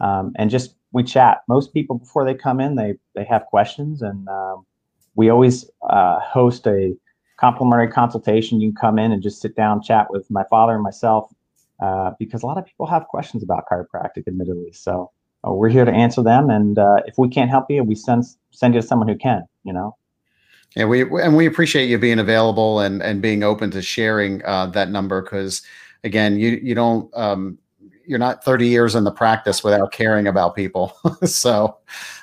Um, 0.00 0.32
and 0.36 0.50
just 0.50 0.74
we 0.92 1.02
chat. 1.02 1.38
Most 1.48 1.72
people 1.72 1.96
before 1.96 2.26
they 2.26 2.34
come 2.34 2.60
in, 2.60 2.76
they 2.76 2.94
they 3.14 3.24
have 3.24 3.46
questions, 3.46 4.02
and 4.02 4.28
um, 4.28 4.66
we 5.14 5.30
always 5.30 5.70
uh, 5.88 6.20
host 6.20 6.66
a 6.66 6.94
complimentary 7.38 7.88
consultation. 7.88 8.60
You 8.60 8.72
can 8.72 8.76
come 8.76 8.98
in 8.98 9.10
and 9.10 9.22
just 9.22 9.40
sit 9.40 9.56
down, 9.56 9.80
chat 9.82 10.08
with 10.10 10.30
my 10.30 10.44
father 10.50 10.74
and 10.74 10.82
myself, 10.82 11.32
uh, 11.80 12.10
because 12.18 12.42
a 12.42 12.46
lot 12.46 12.58
of 12.58 12.66
people 12.66 12.86
have 12.86 13.08
questions 13.08 13.42
about 13.42 13.64
chiropractic, 13.72 14.28
admittedly. 14.28 14.72
So 14.72 15.10
uh, 15.48 15.52
we're 15.52 15.70
here 15.70 15.86
to 15.86 15.92
answer 15.92 16.22
them, 16.22 16.50
and 16.50 16.78
uh, 16.78 16.96
if 17.06 17.14
we 17.16 17.30
can't 17.30 17.48
help 17.48 17.70
you, 17.70 17.82
we 17.82 17.94
send 17.94 18.24
send 18.50 18.74
you 18.74 18.82
to 18.82 18.86
someone 18.86 19.08
who 19.08 19.16
can. 19.16 19.44
You 19.62 19.72
know. 19.72 19.96
Yeah, 20.76 20.86
we 20.86 21.02
and 21.02 21.36
we 21.36 21.46
appreciate 21.46 21.88
you 21.88 21.98
being 21.98 22.18
available 22.18 22.80
and 22.80 23.02
and 23.02 23.22
being 23.22 23.42
open 23.42 23.70
to 23.72 23.82
sharing 23.82 24.44
uh, 24.44 24.66
that 24.66 24.90
number 24.90 25.22
because 25.22 25.62
again, 26.02 26.38
you 26.38 26.58
you 26.62 26.74
don't 26.74 27.14
um, 27.16 27.58
you're 28.06 28.18
not 28.18 28.44
30 28.44 28.66
years 28.66 28.94
in 28.94 29.04
the 29.04 29.12
practice 29.12 29.64
without 29.64 29.92
caring 29.92 30.26
about 30.26 30.54
people. 30.54 30.96
so 31.24 31.78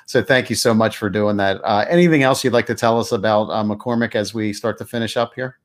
so 0.06 0.22
thank 0.22 0.50
you 0.50 0.56
so 0.56 0.74
much 0.74 0.96
for 0.96 1.08
doing 1.08 1.36
that. 1.38 1.60
Uh, 1.64 1.84
anything 1.88 2.22
else 2.22 2.44
you'd 2.44 2.52
like 2.52 2.66
to 2.66 2.74
tell 2.74 3.00
us 3.00 3.12
about 3.12 3.44
uh, 3.44 3.62
McCormick 3.64 4.14
as 4.14 4.34
we 4.34 4.52
start 4.52 4.78
to 4.78 4.84
finish 4.84 5.16
up 5.16 5.32
here? 5.34 5.58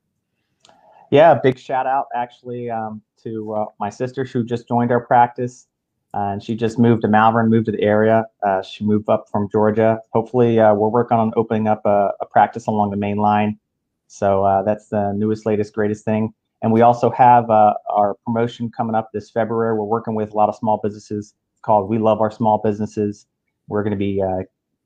Yeah, 1.10 1.34
big 1.34 1.58
shout 1.58 1.86
out 1.86 2.06
actually 2.14 2.70
um, 2.70 3.00
to 3.22 3.54
uh, 3.54 3.64
my 3.80 3.90
sister 3.90 4.24
who 4.24 4.44
just 4.44 4.68
joined 4.68 4.90
our 4.90 5.00
practice. 5.00 5.66
Uh, 6.14 6.32
and 6.32 6.42
she 6.42 6.54
just 6.54 6.78
moved 6.78 7.02
to 7.02 7.08
Malvern, 7.08 7.50
moved 7.50 7.66
to 7.66 7.72
the 7.72 7.82
area. 7.82 8.24
Uh, 8.42 8.62
she 8.62 8.82
moved 8.84 9.08
up 9.10 9.28
from 9.30 9.48
Georgia. 9.50 10.00
Hopefully, 10.12 10.58
uh, 10.58 10.72
we're 10.72 10.88
working 10.88 11.18
on 11.18 11.32
opening 11.36 11.68
up 11.68 11.84
a, 11.84 12.12
a, 12.20 12.26
practice 12.26 12.66
along 12.66 12.90
the 12.90 12.96
main 12.96 13.18
line. 13.18 13.58
So 14.06 14.42
uh, 14.42 14.62
that's 14.62 14.88
the 14.88 15.12
newest, 15.12 15.44
latest, 15.44 15.74
greatest 15.74 16.06
thing. 16.06 16.32
And 16.62 16.72
we 16.72 16.80
also 16.80 17.10
have 17.10 17.50
uh, 17.50 17.74
our 17.90 18.14
promotion 18.24 18.70
coming 18.74 18.94
up 18.94 19.10
this 19.12 19.30
February. 19.30 19.76
We're 19.76 19.84
working 19.84 20.14
with 20.14 20.32
a 20.32 20.36
lot 20.36 20.48
of 20.48 20.56
small 20.56 20.80
businesses 20.82 21.34
called 21.60 21.90
We 21.90 21.98
Love 21.98 22.22
Our 22.22 22.30
Small 22.30 22.58
Businesses. 22.58 23.26
We're 23.68 23.82
going 23.82 23.92
to 23.92 23.98
be 23.98 24.22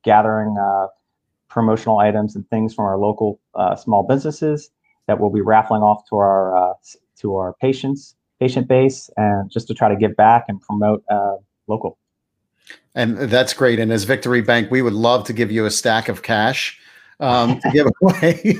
gathering 0.02 0.56
promotional 1.48 1.98
items 1.98 2.34
and 2.34 2.48
things 2.50 2.74
from 2.74 2.86
our 2.86 2.98
local 2.98 3.40
small 3.76 4.02
businesses 4.02 4.70
that 5.06 5.20
we'll 5.20 5.30
be 5.30 5.40
raffling 5.40 5.82
off 5.82 6.02
to 6.10 6.16
our 6.16 6.74
to 7.20 7.36
our 7.36 7.54
patients 7.54 8.16
patient 8.42 8.66
base 8.66 9.08
and 9.16 9.48
just 9.52 9.68
to 9.68 9.74
try 9.74 9.88
to 9.88 9.94
give 9.94 10.16
back 10.16 10.46
and 10.48 10.60
promote 10.60 11.04
uh, 11.08 11.36
local. 11.68 11.96
And 12.96 13.16
that's 13.16 13.54
great. 13.54 13.78
And 13.78 13.92
as 13.92 14.02
Victory 14.02 14.40
Bank, 14.40 14.68
we 14.70 14.82
would 14.82 14.92
love 14.92 15.24
to 15.26 15.32
give 15.32 15.52
you 15.52 15.64
a 15.64 15.70
stack 15.70 16.08
of 16.08 16.22
cash 16.22 16.80
um, 17.20 17.60
to 17.60 17.70
give 17.70 17.86
away. 18.02 18.58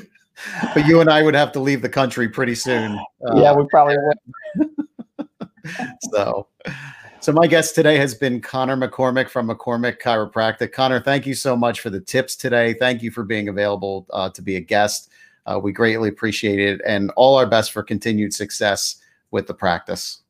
but 0.73 0.87
you 0.87 1.01
and 1.01 1.11
I 1.11 1.23
would 1.23 1.35
have 1.35 1.51
to 1.53 1.61
leave 1.61 1.83
the 1.83 1.89
country 1.89 2.29
pretty 2.29 2.55
soon. 2.55 2.97
Uh, 3.27 3.41
yeah, 3.41 3.53
we 3.53 3.67
probably 3.71 3.97
would. 3.99 4.71
so, 6.13 6.47
so 7.21 7.33
my 7.33 7.49
guest 7.49 7.75
today 7.75 7.97
has 7.99 8.15
been 8.15 8.41
Connor 8.41 8.77
McCormick 8.77 9.29
from 9.29 9.49
McCormick 9.49 10.01
Chiropractic. 10.01 10.73
Connor, 10.73 11.01
thank 11.01 11.27
you 11.27 11.35
so 11.35 11.57
much 11.57 11.81
for 11.81 11.91
the 11.91 12.01
tips 12.01 12.37
today. 12.37 12.75
Thank 12.75 13.03
you 13.03 13.11
for 13.11 13.25
being 13.25 13.49
available 13.49 14.07
uh, 14.13 14.31
to 14.31 14.43
be 14.43 14.55
a 14.55 14.61
guest. 14.61 15.11
Uh, 15.45 15.59
we 15.61 15.73
greatly 15.73 16.09
appreciate 16.09 16.61
it, 16.61 16.81
and 16.87 17.11
all 17.17 17.37
our 17.37 17.47
best 17.47 17.73
for 17.73 17.83
continued 17.83 18.33
success 18.33 19.02
with 19.33 19.49
the 19.49 19.55
practice. 19.55 20.23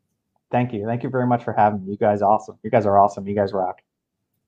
Thank 0.51 0.73
you. 0.73 0.87
Thank 0.87 1.03
you 1.03 1.11
very 1.11 1.27
much 1.27 1.45
for 1.45 1.53
having 1.53 1.85
me. 1.85 1.93
You 1.93 1.99
guys 1.99 2.23
awesome. 2.23 2.59
You 2.63 2.71
guys 2.71 2.87
are 2.87 2.99
awesome. 2.99 3.27
You 3.27 3.35
guys 3.35 3.53
rock. 3.53 3.83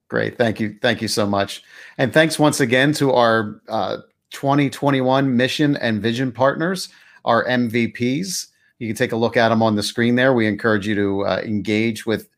Great. 0.08 0.38
Thank 0.38 0.60
you. 0.60 0.76
Thank 0.80 1.02
you 1.02 1.08
so 1.08 1.26
much. 1.26 1.62
And 1.98 2.12
thanks 2.12 2.38
once 2.38 2.60
again 2.60 2.92
to 2.94 3.12
our 3.12 3.60
uh, 3.68 3.98
2021 4.30 5.36
mission 5.36 5.76
and 5.76 6.02
vision 6.02 6.30
partners, 6.30 6.88
our 7.24 7.44
MVPs. 7.46 8.48
You 8.78 8.88
can 8.88 8.96
take 8.96 9.12
a 9.12 9.16
look 9.16 9.36
at 9.36 9.48
them 9.48 9.62
on 9.62 9.76
the 9.76 9.82
screen 9.82 10.14
there. 10.14 10.34
We 10.34 10.46
encourage 10.46 10.86
you 10.86 10.94
to 10.94 11.24
uh, 11.24 11.42
engage 11.44 12.04
with 12.04 12.28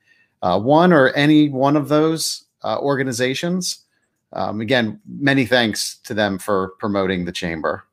uh, 0.43 0.61
one 0.61 0.93
or 0.93 1.09
any 1.11 1.49
one 1.49 1.77
of 1.77 1.89
those 1.89 2.45
uh, 2.63 2.79
organizations. 2.79 3.85
Um, 4.33 4.61
again, 4.61 5.01
many 5.09 5.47
thanks 5.47 5.97
to 6.05 6.15
them 6.15 6.39
for 6.39 6.75
promoting 6.79 7.25
the 7.25 7.33
chamber. 7.33 7.86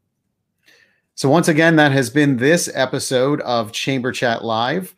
So, 1.15 1.30
once 1.30 1.47
again, 1.47 1.76
that 1.76 1.91
has 1.91 2.10
been 2.10 2.38
this 2.38 2.69
episode 2.73 3.39
of 3.41 3.71
Chamber 3.71 4.12
Chat 4.12 4.43
Live. 4.43 4.95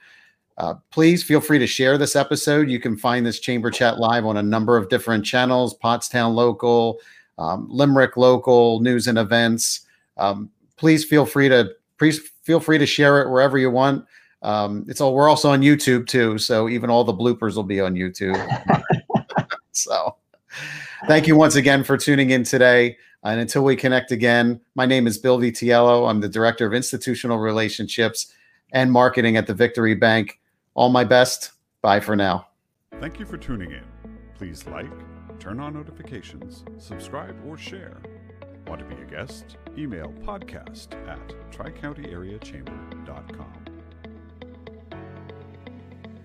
Uh, 0.58 0.76
please 0.90 1.22
feel 1.24 1.42
free 1.42 1.60
to 1.60 1.68
share 1.68 1.98
this 1.98 2.16
episode. 2.16 2.70
You 2.70 2.80
can 2.80 2.96
find 2.96 3.26
this 3.26 3.42
Chamber 3.42 3.70
Chat 3.70 4.00
Live 4.00 4.26
on 4.26 4.38
a 4.38 4.44
number 4.44 4.78
of 4.78 4.88
different 4.88 5.26
channels 5.26 5.78
Pottstown 5.78 6.34
Local, 6.34 7.00
um, 7.38 7.68
Limerick 7.70 8.16
Local, 8.16 8.80
News 8.80 9.08
and 9.08 9.18
Events. 9.18 9.82
Um, 10.16 10.50
please 10.78 11.04
feel 11.04 11.26
free 11.26 11.50
to 11.50 11.72
please 12.00 12.22
feel 12.44 12.62
free 12.62 12.78
to 12.78 12.86
share 12.86 13.22
it 13.22 13.30
wherever 13.30 13.58
you 13.58 13.70
want. 13.70 14.06
Um, 14.42 14.86
it's 14.88 15.02
all 15.02 15.14
we're 15.14 15.28
also 15.28 15.50
on 15.50 15.62
YouTube 15.62 16.08
too, 16.08 16.38
so 16.38 16.70
even 16.70 16.90
all 16.90 17.04
the 17.04 17.14
bloopers 17.14 17.58
will 17.58 17.64
be 17.64 17.82
on 17.82 17.94
YouTube. 17.94 18.40
so, 19.74 20.16
thank 21.08 21.28
you 21.28 21.36
once 21.36 21.56
again 21.56 21.84
for 21.84 21.98
tuning 21.98 22.30
in 22.30 22.46
today. 22.46 22.98
And 23.26 23.40
until 23.40 23.64
we 23.64 23.76
connect 23.76 24.12
again, 24.12 24.62
my 24.76 24.86
name 24.86 25.08
is 25.08 25.18
Bill 25.18 25.40
Vitiello. 25.40 26.08
I'm 26.08 26.22
the 26.22 26.30
Director 26.30 26.68
of 26.68 26.76
Institutional 26.76 27.40
Relationships 27.40 28.32
and 28.72 28.92
Marketing 28.92 29.36
at 29.36 29.48
the 29.48 29.54
Victory 29.54 29.96
Bank. 29.96 30.40
All 30.76 30.90
my 30.90 31.04
best. 31.04 31.54
Bye 31.82 32.00
for 32.00 32.16
now. 32.16 32.48
Thank 33.02 33.20
you 33.20 33.26
for 33.26 33.38
tuning 33.38 33.72
in. 33.72 33.84
Please 34.36 34.68
like, 34.68 34.92
turn 35.40 35.60
on 35.60 35.74
notifications, 35.74 36.64
subscribe, 36.78 37.36
or 37.48 37.58
share. 37.58 37.98
Want 38.68 38.88
to 38.88 38.96
be 38.96 39.02
a 39.02 39.06
guest? 39.06 39.58
Email 39.76 40.14
podcast 40.24 40.94
at 41.08 41.34
tricountyareachamber.com. 41.52 43.65